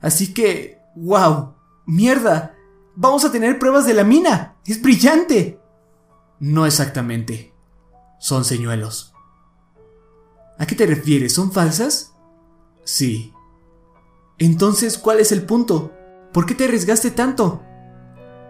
[0.01, 0.79] Así que...
[0.95, 1.53] ¡Wow!
[1.85, 2.55] ¡Mierda!
[2.95, 4.57] ¡Vamos a tener pruebas de la mina!
[4.65, 5.59] ¡Es brillante!
[6.39, 7.53] No exactamente.
[8.19, 9.13] Son señuelos.
[10.57, 11.33] ¿A qué te refieres?
[11.33, 12.13] ¿Son falsas?
[12.83, 13.33] Sí.
[14.37, 15.93] Entonces, ¿cuál es el punto?
[16.31, 17.61] ¿Por qué te arriesgaste tanto?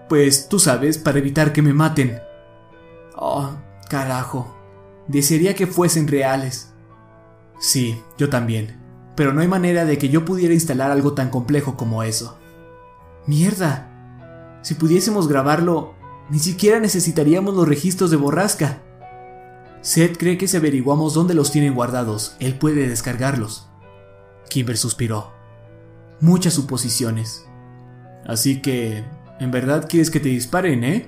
[0.07, 2.19] Pues tú sabes, para evitar que me maten.
[3.15, 3.51] Oh,
[3.89, 4.55] carajo.
[5.07, 6.73] Desearía que fuesen reales.
[7.59, 8.79] Sí, yo también.
[9.15, 12.38] Pero no hay manera de que yo pudiera instalar algo tan complejo como eso.
[13.25, 14.59] Mierda.
[14.61, 15.95] Si pudiésemos grabarlo,
[16.29, 18.82] ni siquiera necesitaríamos los registros de borrasca.
[19.82, 23.67] Seth cree que si averiguamos dónde los tienen guardados, él puede descargarlos.
[24.49, 25.32] Kimber suspiró.
[26.19, 27.45] Muchas suposiciones.
[28.26, 29.03] Así que,
[29.39, 31.07] ¿en verdad quieres que te disparen, eh?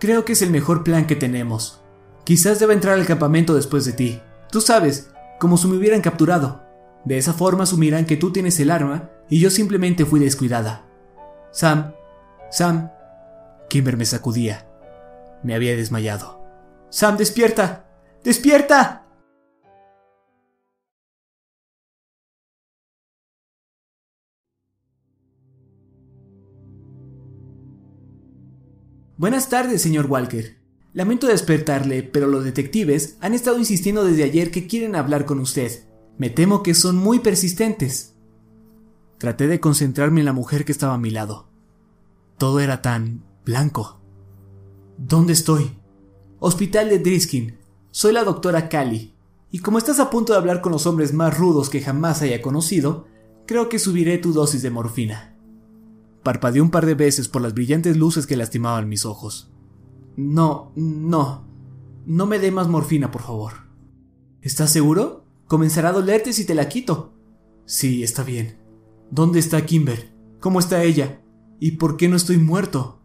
[0.00, 1.82] Creo que es el mejor plan que tenemos.
[2.24, 4.20] Quizás deba entrar al campamento después de ti.
[4.50, 6.62] Tú sabes, como si me hubieran capturado.
[7.04, 10.84] De esa forma asumirán que tú tienes el arma y yo simplemente fui descuidada.
[11.52, 11.92] Sam,
[12.50, 12.90] Sam.
[13.68, 14.66] Kimber me sacudía.
[15.42, 16.40] Me había desmayado.
[16.88, 17.84] Sam, despierta.
[18.22, 19.03] Despierta.
[29.24, 30.58] Buenas tardes, señor Walker.
[30.92, 35.88] Lamento despertarle, pero los detectives han estado insistiendo desde ayer que quieren hablar con usted.
[36.18, 38.16] Me temo que son muy persistentes.
[39.16, 41.48] Traté de concentrarme en la mujer que estaba a mi lado.
[42.36, 43.98] Todo era tan blanco.
[44.98, 45.74] ¿Dónde estoy?
[46.38, 47.56] Hospital de Driskin.
[47.92, 49.14] Soy la doctora Cali.
[49.50, 52.42] Y como estás a punto de hablar con los hombres más rudos que jamás haya
[52.42, 53.06] conocido,
[53.46, 55.33] creo que subiré tu dosis de morfina.
[56.24, 59.52] Parpadeé un par de veces por las brillantes luces que lastimaban mis ojos.
[60.16, 61.46] No, no.
[62.06, 63.52] No me dé más morfina, por favor.
[64.40, 65.26] ¿Estás seguro?
[65.46, 67.12] Comenzará a dolerte si te la quito.
[67.66, 68.56] Sí, está bien.
[69.10, 70.14] ¿Dónde está Kimber?
[70.40, 71.20] ¿Cómo está ella?
[71.60, 73.00] ¿Y por qué no estoy muerto?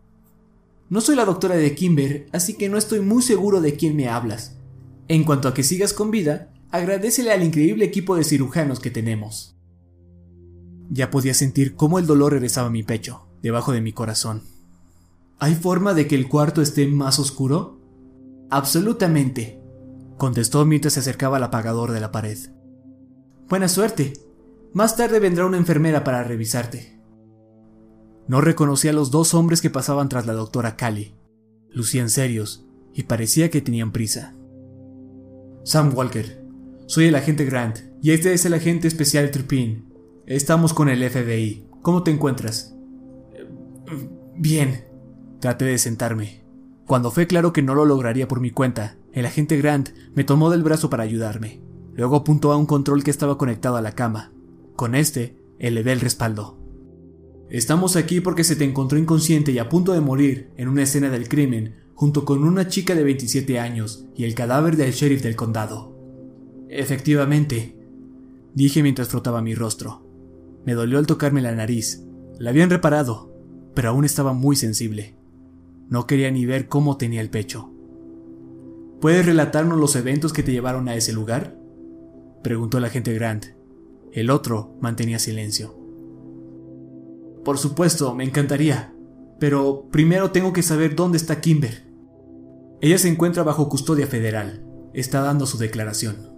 [0.90, 4.08] No soy la doctora de Kimber, así que no estoy muy seguro de quién me
[4.08, 4.58] hablas.
[5.10, 9.59] En cuanto a que sigas con vida, agradecele al increíble equipo de cirujanos que tenemos.
[10.90, 14.44] Ya podía sentir cómo el dolor regresaba a mi pecho, debajo de mi corazón.
[15.38, 17.80] ¿Hay forma de que el cuarto esté más oscuro?
[18.50, 19.62] Absolutamente,
[20.18, 22.38] contestó mientras se acercaba al apagador de la pared.
[23.48, 24.14] Buena suerte.
[24.74, 27.00] Más tarde vendrá una enfermera para revisarte.
[28.28, 31.16] No reconocí a los dos hombres que pasaban tras la doctora Cali.
[31.72, 34.36] Lucían serios y parecía que tenían prisa.
[35.64, 36.44] Sam Walker,
[36.86, 39.89] soy el agente Grant y este es el agente especial Turpin.
[40.30, 41.66] Estamos con el FBI.
[41.82, 42.76] ¿Cómo te encuentras?
[44.38, 44.86] Bien.
[45.40, 46.44] Traté de sentarme.
[46.86, 50.52] Cuando fue claro que no lo lograría por mi cuenta, el agente Grant me tomó
[50.52, 51.64] del brazo para ayudarme.
[51.96, 54.32] Luego apuntó a un control que estaba conectado a la cama.
[54.76, 56.60] Con este, elevé el respaldo.
[57.50, 61.10] Estamos aquí porque se te encontró inconsciente y a punto de morir en una escena
[61.10, 65.36] del crimen junto con una chica de 27 años y el cadáver del sheriff del
[65.36, 65.98] condado.
[66.70, 67.76] Efectivamente,
[68.54, 70.08] dije mientras frotaba mi rostro.
[70.66, 72.04] Me dolió al tocarme la nariz.
[72.38, 73.34] La habían reparado,
[73.74, 75.18] pero aún estaba muy sensible.
[75.90, 77.72] No quería ni ver cómo tenía el pecho.
[79.02, 81.58] ¿Puedes relatarnos los eventos que te llevaron a ese lugar?
[82.44, 83.46] preguntó el agente Grant.
[84.12, 85.78] El otro mantenía silencio.
[87.44, 88.94] Por supuesto, me encantaría,
[89.40, 91.88] pero primero tengo que saber dónde está Kimber.
[92.82, 94.66] Ella se encuentra bajo custodia federal.
[94.94, 96.30] Está dando su declaración.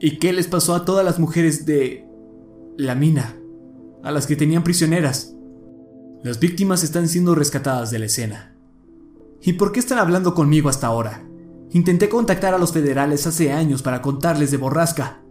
[0.00, 2.08] ¿Y qué les pasó a todas las mujeres de...
[2.76, 3.36] la mina?
[4.02, 5.34] A las que tenían prisioneras.
[6.22, 8.56] Las víctimas están siendo rescatadas de la escena.
[9.40, 11.26] ¿Y por qué están hablando conmigo hasta ahora?
[11.70, 15.22] Intenté contactar a los federales hace años para contarles de Borrasca.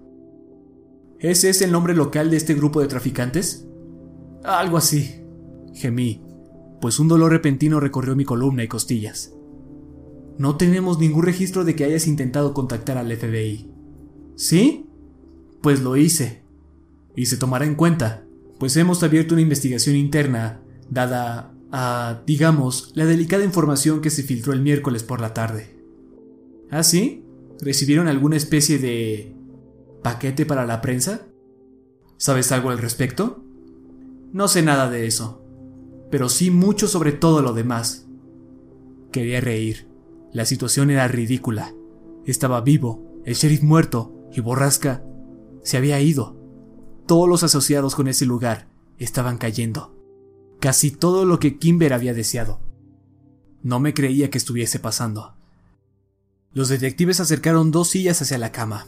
[1.19, 3.67] ¿Ese es el nombre local de este grupo de traficantes?
[4.43, 5.23] Algo así.
[5.73, 6.23] Gemí,
[6.81, 9.33] pues un dolor repentino recorrió mi columna y costillas.
[10.37, 13.71] No tenemos ningún registro de que hayas intentado contactar al FBI.
[14.35, 14.89] ¿Sí?
[15.61, 16.40] Pues lo hice.
[17.21, 18.25] Y se tomará en cuenta,
[18.57, 24.53] pues hemos abierto una investigación interna dada a, digamos, la delicada información que se filtró
[24.53, 25.77] el miércoles por la tarde.
[26.71, 27.23] ¿Ah, sí?
[27.59, 29.35] ¿Recibieron alguna especie de...
[30.01, 31.27] paquete para la prensa?
[32.17, 33.45] ¿Sabes algo al respecto?
[34.33, 35.45] No sé nada de eso,
[36.09, 38.07] pero sí mucho sobre todo lo demás.
[39.11, 39.87] Quería reír.
[40.33, 41.71] La situación era ridícula.
[42.25, 45.05] Estaba vivo, el sheriff muerto y Borrasca
[45.61, 46.40] se había ido.
[47.11, 49.93] Todos los asociados con ese lugar estaban cayendo
[50.61, 52.61] casi todo lo que Kimber había deseado.
[53.63, 55.33] No me creía que estuviese pasando.
[56.53, 58.87] Los detectives acercaron dos sillas hacia la cama.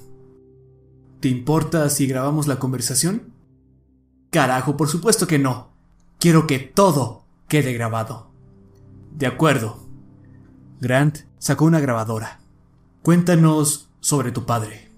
[1.19, 3.33] ¿Te importa si grabamos la conversación?
[4.29, 5.73] Carajo, por supuesto que no.
[6.17, 8.31] Quiero que todo quede grabado.
[9.11, 9.85] De acuerdo.
[10.79, 12.39] Grant sacó una grabadora.
[13.01, 14.92] Cuéntanos sobre tu padre.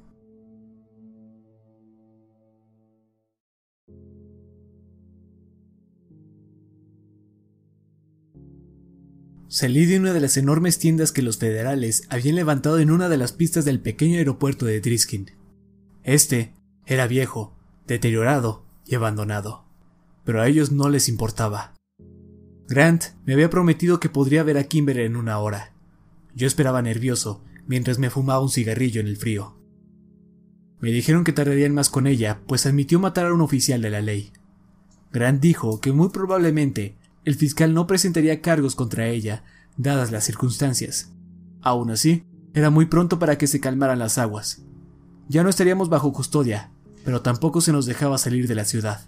[9.56, 13.16] Salí de una de las enormes tiendas que los federales habían levantado en una de
[13.16, 15.32] las pistas del pequeño aeropuerto de Driskin.
[16.04, 16.54] Este
[16.86, 17.56] era viejo,
[17.88, 19.64] deteriorado y abandonado,
[20.26, 21.74] pero a ellos no les importaba.
[22.68, 25.74] Grant me había prometido que podría ver a Kimber en una hora.
[26.34, 29.58] Yo esperaba nervioso mientras me fumaba un cigarrillo en el frío.
[30.82, 34.02] Me dijeron que tardarían más con ella, pues admitió matar a un oficial de la
[34.02, 34.34] ley.
[35.14, 39.44] Grant dijo que muy probablemente el fiscal no presentaría cargos contra ella,
[39.78, 41.12] dadas las circunstancias.
[41.62, 42.24] Aún así,
[42.54, 44.62] era muy pronto para que se calmaran las aguas.
[45.28, 46.72] Ya no estaríamos bajo custodia,
[47.04, 49.06] pero tampoco se nos dejaba salir de la ciudad.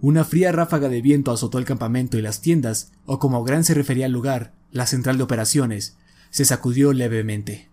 [0.00, 3.74] Una fría ráfaga de viento azotó el campamento y las tiendas, o como Gran se
[3.74, 5.96] refería al lugar, la central de operaciones,
[6.30, 7.68] se sacudió levemente.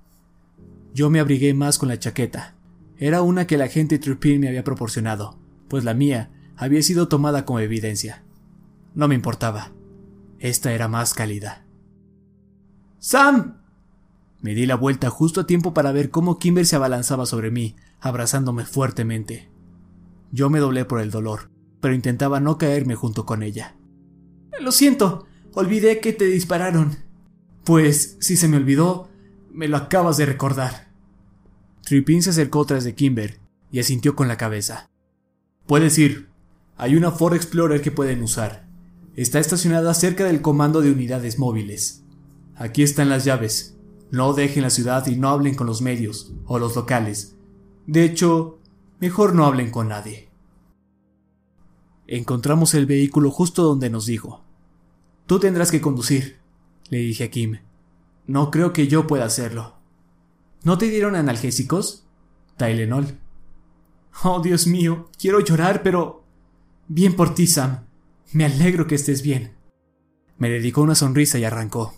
[0.94, 2.56] Yo me abrigué más con la chaqueta.
[2.98, 5.38] Era una que el agente Turpin me había proporcionado,
[5.68, 8.24] pues la mía había sido tomada como evidencia.
[8.94, 9.72] No me importaba.
[10.40, 11.66] Esta era más cálida.
[13.00, 13.62] ¡Sam!
[14.42, 17.76] Me di la vuelta justo a tiempo para ver cómo Kimber se abalanzaba sobre mí,
[18.00, 19.50] abrazándome fuertemente.
[20.32, 23.76] Yo me doblé por el dolor, pero intentaba no caerme junto con ella.
[24.60, 26.98] Lo siento, olvidé que te dispararon.
[27.64, 29.10] Pues, si se me olvidó,
[29.52, 30.92] me lo acabas de recordar.
[31.84, 33.40] Tripin se acercó tras de Kimber
[33.72, 34.90] y asintió con la cabeza.
[35.68, 36.30] Puedes ir.
[36.78, 38.71] Hay una Ford Explorer que pueden usar.
[39.16, 42.04] Está estacionada cerca del comando de unidades móviles.
[42.56, 43.78] Aquí están las llaves.
[44.10, 47.36] No dejen la ciudad y no hablen con los medios o los locales.
[47.88, 48.60] De hecho,
[49.00, 50.30] mejor no hablen con nadie.
[52.08, 54.44] Encontramos el vehículo justo donde nos dijo.
[55.28, 56.40] Tú tendrás que conducir,
[56.90, 57.60] le dije a Kim.
[58.28, 59.76] No creo que yo pueda hacerlo.
[60.64, 62.06] ¿No te dieron analgésicos?
[62.58, 63.18] Tylenol.
[64.24, 66.24] Oh, Dios mío, quiero llorar, pero...
[66.88, 67.86] Bien por ti, Sam.
[68.34, 69.52] Me alegro que estés bien.
[70.38, 71.94] Me dedicó una sonrisa y arrancó.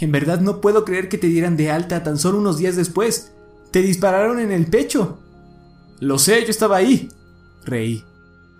[0.00, 3.32] En verdad no puedo creer que te dieran de alta tan solo unos días después.
[3.70, 5.20] Te dispararon en el pecho.
[6.00, 7.08] Lo sé, yo estaba ahí.
[7.64, 8.04] Reí.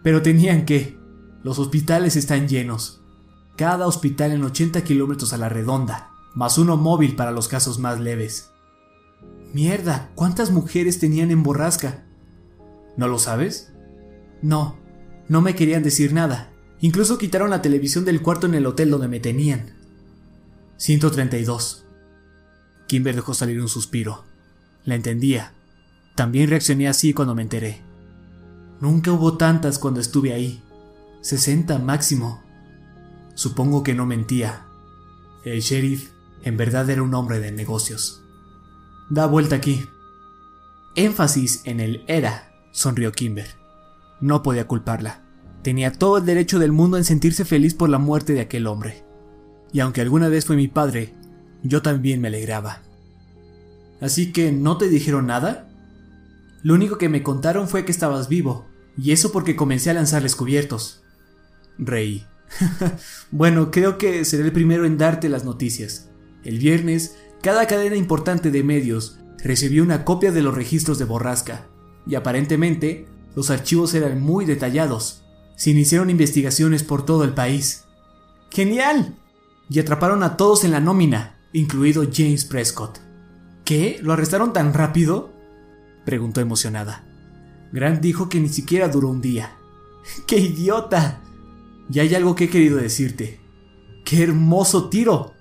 [0.02, 0.96] Pero tenían que.
[1.42, 3.02] Los hospitales están llenos.
[3.56, 7.98] Cada hospital en 80 kilómetros a la redonda, más uno móvil para los casos más
[7.98, 8.52] leves.
[9.52, 12.04] Mierda, ¿cuántas mujeres tenían en borrasca?
[12.96, 13.72] ¿No lo sabes?
[14.42, 14.78] No,
[15.28, 16.50] no me querían decir nada.
[16.80, 19.74] Incluso quitaron la televisión del cuarto en el hotel donde me tenían.
[20.76, 21.84] 132.
[22.86, 24.24] Kimber dejó salir un suspiro.
[24.84, 25.52] La entendía.
[26.14, 27.82] También reaccioné así cuando me enteré.
[28.80, 30.62] Nunca hubo tantas cuando estuve ahí.
[31.20, 32.42] 60 máximo.
[33.34, 34.66] Supongo que no mentía.
[35.44, 36.10] El sheriff
[36.42, 38.22] en verdad era un hombre de negocios.
[39.10, 39.84] Da vuelta aquí.
[40.94, 43.67] Énfasis en el era, sonrió Kimber.
[44.20, 45.22] No podía culparla.
[45.62, 49.04] Tenía todo el derecho del mundo en sentirse feliz por la muerte de aquel hombre.
[49.72, 51.14] Y aunque alguna vez fue mi padre,
[51.62, 52.82] yo también me alegraba.
[54.00, 55.68] Así que, ¿no te dijeron nada?
[56.62, 58.66] Lo único que me contaron fue que estabas vivo,
[58.96, 61.02] y eso porque comencé a lanzarles cubiertos.
[61.78, 62.26] Reí.
[63.30, 66.08] bueno, creo que seré el primero en darte las noticias.
[66.44, 71.66] El viernes, cada cadena importante de medios recibió una copia de los registros de Borrasca,
[72.06, 75.22] y aparentemente los archivos eran muy detallados.
[75.56, 77.84] Se iniciaron investigaciones por todo el país.
[78.50, 79.16] ¡Genial!
[79.68, 82.98] Y atraparon a todos en la nómina, incluido James Prescott.
[83.64, 83.98] ¿Qué?
[84.02, 85.32] ¿Lo arrestaron tan rápido?
[86.04, 87.04] preguntó emocionada.
[87.72, 89.52] Grant dijo que ni siquiera duró un día.
[90.26, 91.20] ¡Qué idiota!
[91.90, 93.40] Y hay algo que he querido decirte.
[94.04, 95.34] ¡Qué hermoso tiro!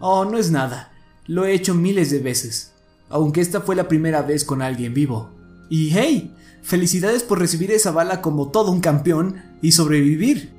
[0.00, 0.92] Oh, no es nada.
[1.26, 2.72] Lo he hecho miles de veces.
[3.08, 5.30] Aunque esta fue la primera vez con alguien vivo.
[5.70, 10.54] Y hey, felicidades por recibir esa bala como todo un campeón y sobrevivir.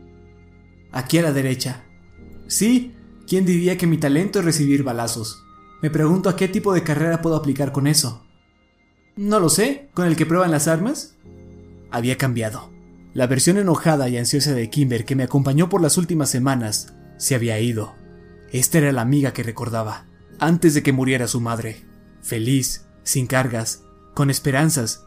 [0.92, 1.84] Aquí a la derecha.
[2.48, 2.94] Sí,
[3.28, 5.44] ¿quién diría que mi talento es recibir balazos?
[5.82, 8.24] Me pregunto a qué tipo de carrera puedo aplicar con eso.
[9.16, 11.16] No lo sé, ¿con el que prueban las armas?
[11.92, 12.72] Había cambiado.
[13.14, 17.36] La versión enojada y ansiosa de Kimber que me acompañó por las últimas semanas se
[17.36, 17.94] había ido.
[18.52, 20.08] Esta era la amiga que recordaba,
[20.40, 21.86] antes de que muriera su madre.
[22.22, 23.84] Feliz, sin cargas,
[24.14, 25.06] con esperanzas.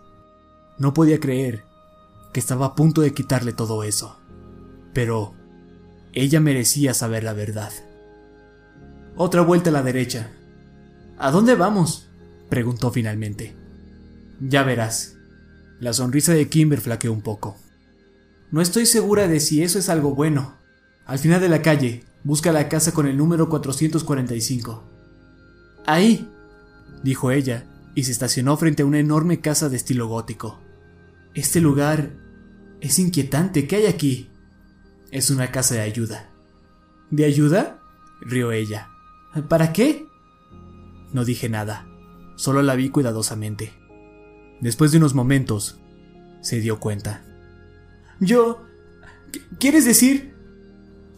[0.79, 1.65] No podía creer
[2.33, 4.17] que estaba a punto de quitarle todo eso.
[4.93, 5.35] Pero
[6.13, 7.73] ella merecía saber la verdad.
[9.17, 10.31] Otra vuelta a la derecha,
[11.19, 12.09] ¿A dónde vamos?
[12.51, 13.55] preguntó finalmente.
[14.39, 15.17] Ya verás.
[15.81, 17.57] La sonrisa de Kimber flaqueó un poco.
[18.51, 20.57] No estoy segura de si eso es algo bueno.
[21.07, 24.85] Al final de la calle, busca la casa con el número 445.
[25.87, 26.29] Ahí,
[27.03, 27.65] dijo ella,
[27.95, 30.61] y se estacionó frente a una enorme casa de estilo gótico.
[31.37, 32.13] Este lugar
[32.81, 33.67] es inquietante.
[33.69, 34.31] ¿Qué hay aquí?
[35.11, 36.31] Es una casa de ayuda.
[37.11, 37.79] ¿De ayuda?
[38.23, 38.89] rió ella.
[39.51, 40.07] ¿Para qué?
[41.13, 41.87] No dije nada,
[42.37, 43.75] solo la vi cuidadosamente.
[44.63, 45.79] Después de unos momentos,
[46.41, 47.23] se dio cuenta.
[48.19, 48.65] Yo...
[49.61, 50.35] ¿Quieres decir?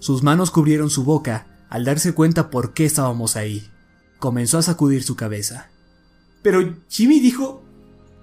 [0.01, 3.71] Sus manos cubrieron su boca al darse cuenta por qué estábamos ahí.
[4.19, 5.71] Comenzó a sacudir su cabeza.
[6.43, 7.65] Pero Jimmy dijo...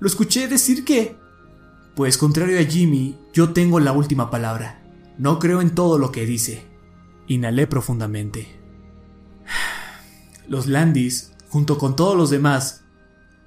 [0.01, 1.23] Lo escuché decir que...
[1.95, 4.81] Pues contrario a Jimmy, yo tengo la última palabra.
[5.17, 6.65] No creo en todo lo que dice.
[7.27, 8.59] Inhalé profundamente.
[10.47, 12.83] Los Landis junto con todos los demás,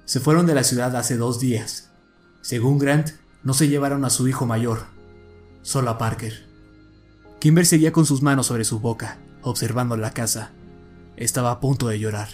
[0.05, 1.91] se fueron de la ciudad hace dos días.
[2.41, 3.11] Según Grant,
[3.43, 4.85] no se llevaron a su hijo mayor,
[5.61, 6.47] solo a Parker.
[7.39, 10.53] Kimber seguía con sus manos sobre su boca, observando la casa.
[11.17, 12.29] Estaba a punto de llorar.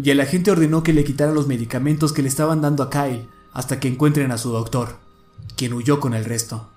[0.00, 3.26] Y el agente ordenó que le quitaran los medicamentos que le estaban dando a Kyle
[3.56, 4.98] hasta que encuentren a su doctor,
[5.56, 6.68] quien huyó con el resto.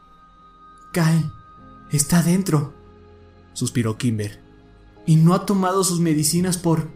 [0.93, 1.29] Kyle,
[1.91, 2.73] está dentro,
[3.51, 4.39] suspiró Kimber.
[5.05, 6.87] Y no ha tomado sus medicinas por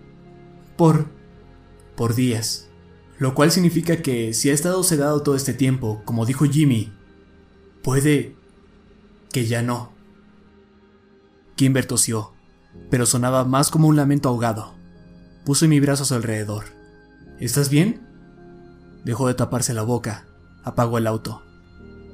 [0.78, 1.08] por
[1.98, 2.70] por días.
[3.18, 6.94] Lo cual significa que si ha estado sedado todo este tiempo, como dijo Jimmy,
[7.84, 8.38] puede
[9.34, 9.92] que ya no.
[11.58, 12.32] Kimber tosió,
[12.90, 14.76] pero sonaba más como un lamento ahogado.
[15.44, 16.68] Puse mi brazo alrededor.
[17.42, 18.13] ¿Estás bien?
[19.04, 20.26] Dejó de taparse la boca.
[20.64, 21.42] Apagó el auto.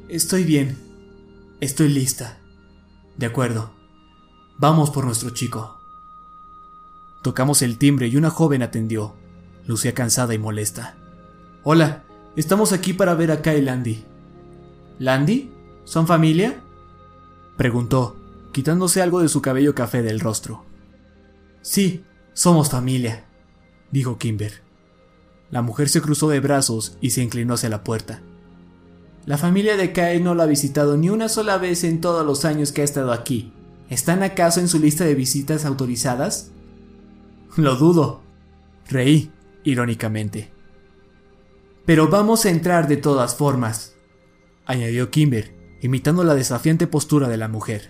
[0.08, 0.78] Estoy bien.
[1.60, 2.40] Estoy lista.
[3.18, 3.72] De acuerdo.
[4.58, 5.80] Vamos por nuestro chico.
[7.22, 9.16] Tocamos el timbre y una joven atendió.
[9.66, 10.96] Lucía cansada y molesta.
[11.64, 12.04] Hola,
[12.36, 14.04] estamos aquí para ver a Kyle Landy.
[14.98, 15.52] ¿Landy?
[15.84, 16.62] ¿Son familia?
[17.58, 18.16] Preguntó,
[18.52, 20.66] quitándose algo de su cabello café del rostro.
[21.62, 23.26] Sí, somos familia,
[23.92, 24.69] dijo Kimber.
[25.52, 28.22] La mujer se cruzó de brazos y se inclinó hacia la puerta.
[29.26, 32.46] La familia de Kyle no la ha visitado ni una sola vez en todos los
[32.46, 33.54] años que ha estado aquí.
[33.90, 36.52] ¿Están acaso en su lista de visitas autorizadas?
[37.56, 38.22] Lo dudo.
[38.88, 39.32] Reí,
[39.64, 40.52] irónicamente.
[41.86, 43.96] Pero vamos a entrar de todas formas,
[44.66, 47.90] añadió Kimber, imitando la desafiante postura de la mujer.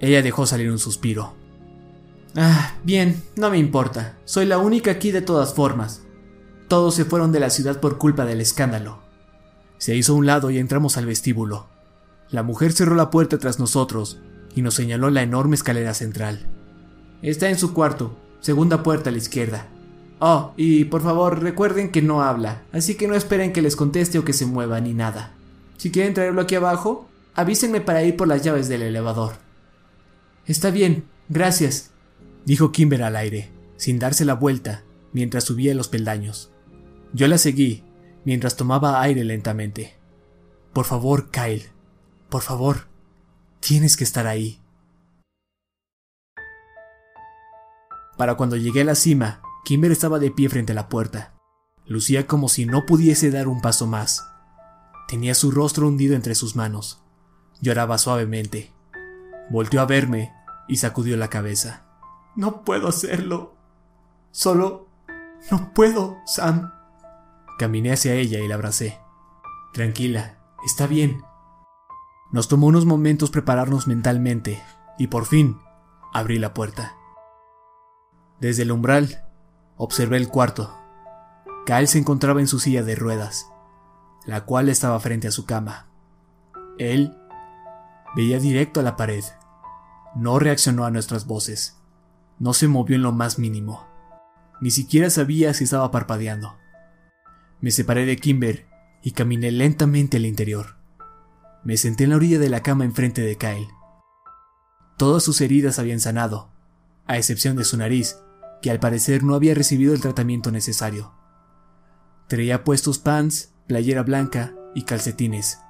[0.00, 1.34] Ella dejó salir un suspiro.
[2.36, 4.18] Ah, bien, no me importa.
[4.24, 6.02] Soy la única aquí de todas formas.
[6.72, 9.02] Todos se fueron de la ciudad por culpa del escándalo.
[9.76, 11.66] Se hizo a un lado y entramos al vestíbulo.
[12.30, 14.20] La mujer cerró la puerta tras nosotros
[14.54, 16.46] y nos señaló la enorme escalera central.
[17.20, 19.66] Está en su cuarto, segunda puerta a la izquierda.
[20.18, 24.18] Oh, y por favor recuerden que no habla, así que no esperen que les conteste
[24.18, 25.34] o que se mueva ni nada.
[25.76, 29.34] Si quieren traerlo aquí abajo, avísenme para ir por las llaves del elevador.
[30.46, 31.90] Está bien, gracias,
[32.46, 36.48] dijo Kimber al aire, sin darse la vuelta, mientras subía los peldaños.
[37.12, 37.84] Yo la seguí,
[38.24, 39.98] mientras tomaba aire lentamente.
[40.72, 41.70] Por favor, Kyle,
[42.30, 42.88] por favor,
[43.60, 44.60] tienes que estar ahí.
[48.16, 51.34] Para cuando llegué a la cima, Kimber estaba de pie frente a la puerta.
[51.86, 54.26] Lucía como si no pudiese dar un paso más.
[55.08, 57.02] Tenía su rostro hundido entre sus manos.
[57.60, 58.72] Lloraba suavemente.
[59.50, 60.32] Volteó a verme
[60.68, 61.84] y sacudió la cabeza.
[62.36, 63.54] No puedo hacerlo.
[64.30, 64.88] Solo...
[65.50, 66.72] No puedo, Sam.
[67.62, 68.98] Caminé hacia ella y la abracé.
[69.72, 71.22] Tranquila, está bien.
[72.32, 74.60] Nos tomó unos momentos prepararnos mentalmente
[74.98, 75.60] y por fin
[76.12, 76.96] abrí la puerta.
[78.40, 79.28] Desde el umbral
[79.76, 80.76] observé el cuarto.
[81.64, 83.46] Kyle se encontraba en su silla de ruedas,
[84.26, 85.86] la cual estaba frente a su cama.
[86.78, 87.16] Él
[88.16, 89.22] veía directo a la pared.
[90.16, 91.80] No reaccionó a nuestras voces.
[92.40, 93.86] No se movió en lo más mínimo.
[94.60, 96.60] Ni siquiera sabía si estaba parpadeando.
[97.62, 98.66] Me separé de Kimber
[99.02, 100.76] y caminé lentamente al interior.
[101.62, 103.68] Me senté en la orilla de la cama enfrente de Kyle.
[104.98, 106.50] Todas sus heridas habían sanado,
[107.06, 108.18] a excepción de su nariz,
[108.62, 111.12] que al parecer no había recibido el tratamiento necesario.
[112.26, 115.60] Traía puestos pants, playera blanca y calcetines.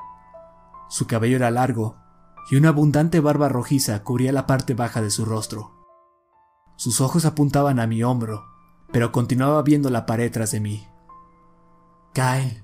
[0.89, 1.99] Su cabello era largo
[2.51, 5.73] y una abundante barba rojiza cubría la parte baja de su rostro.
[6.77, 8.47] Sus ojos apuntaban a mi hombro,
[8.93, 10.89] pero continuaba viendo la pared tras de mí.
[12.13, 12.63] Kyle,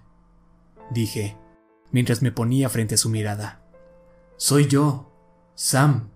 [0.91, 1.39] dije,
[1.91, 3.63] mientras me ponía frente a su mirada.
[4.37, 5.11] Soy yo,
[5.55, 6.11] Sam.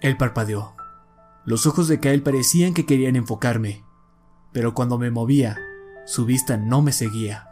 [0.00, 0.76] Él parpadeó.
[1.44, 3.84] Los ojos de Kyle parecían que querían enfocarme,
[4.52, 5.58] pero cuando me movía,
[6.04, 7.48] su vista no me seguía.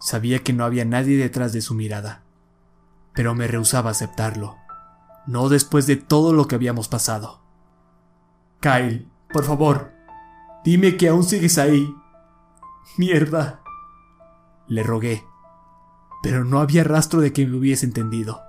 [0.00, 2.24] Sabía que no había nadie detrás de su mirada,
[3.14, 4.56] pero me rehusaba aceptarlo,
[5.26, 7.40] no después de todo lo que habíamos pasado.
[8.60, 9.92] Kyle, por favor,
[10.64, 11.88] dime que aún sigues ahí.
[12.98, 13.62] Mierda.
[14.68, 15.24] Le rogué,
[16.22, 18.42] pero no había rastro de que me hubiese entendido.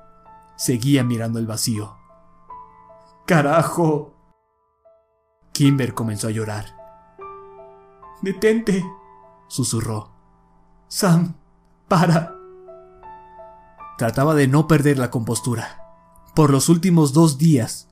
[0.56, 1.96] Seguía mirando el vacío.
[3.28, 4.16] ¡Carajo!
[5.52, 6.76] Kimber comenzó a llorar.
[8.22, 8.84] Detente,
[9.48, 10.12] susurró.
[10.88, 11.36] Sam,
[11.88, 12.36] para.
[13.98, 15.84] Trataba de no perder la compostura.
[16.34, 17.90] Por los últimos dos días,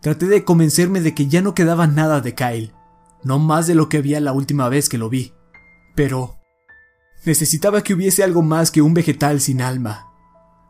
[0.00, 2.72] traté de convencerme de que ya no quedaba nada de Kyle,
[3.22, 5.32] no más de lo que había la última vez que lo vi.
[5.94, 6.37] Pero
[7.24, 10.12] necesitaba que hubiese algo más que un vegetal sin alma.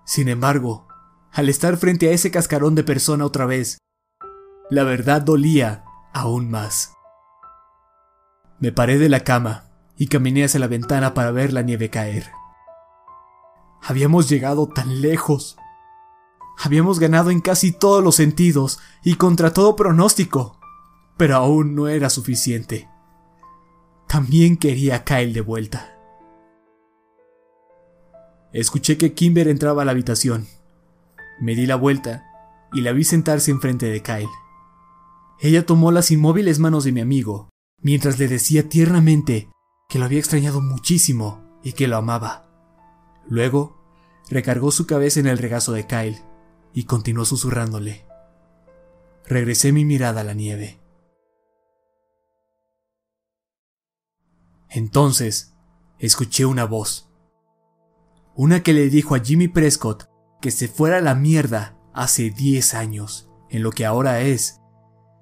[0.05, 0.89] Sin embargo,
[1.33, 3.79] al estar frente a ese cascarón de persona otra vez,
[4.71, 6.95] la verdad dolía aún más.
[8.59, 12.31] Me paré de la cama y caminé hacia la ventana para ver la nieve caer.
[13.83, 15.57] Habíamos llegado tan lejos.
[16.59, 20.59] Habíamos ganado en casi todos los sentidos y contra todo pronóstico,
[21.17, 22.89] pero aún no era suficiente.
[24.09, 25.98] También quería a Kyle de vuelta.
[28.53, 30.47] Escuché que Kimber entraba a la habitación.
[31.41, 32.25] Me di la vuelta
[32.73, 34.29] y la vi sentarse enfrente de Kyle.
[35.41, 39.49] Ella tomó las inmóviles manos de mi amigo, mientras le decía tiernamente
[39.89, 42.47] que lo había extrañado muchísimo y que lo amaba.
[43.29, 43.79] Luego,
[44.31, 46.19] recargó su cabeza en el regazo de Kyle
[46.73, 48.07] y continuó susurrándole.
[49.27, 50.81] Regresé mi mirada a la nieve.
[54.71, 55.55] Entonces,
[55.99, 57.08] escuché una voz.
[58.39, 60.09] Una que le dijo a Jimmy Prescott
[60.41, 64.61] que se fuera a la mierda hace 10 años, en lo que ahora es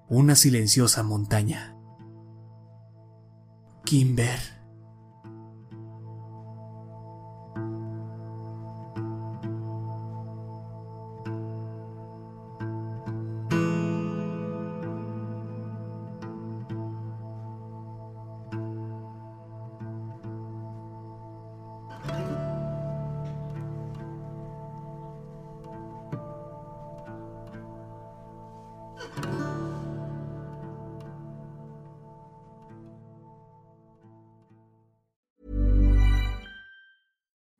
[0.07, 1.79] una silenciosa montaña.
[3.87, 4.56] Kimber.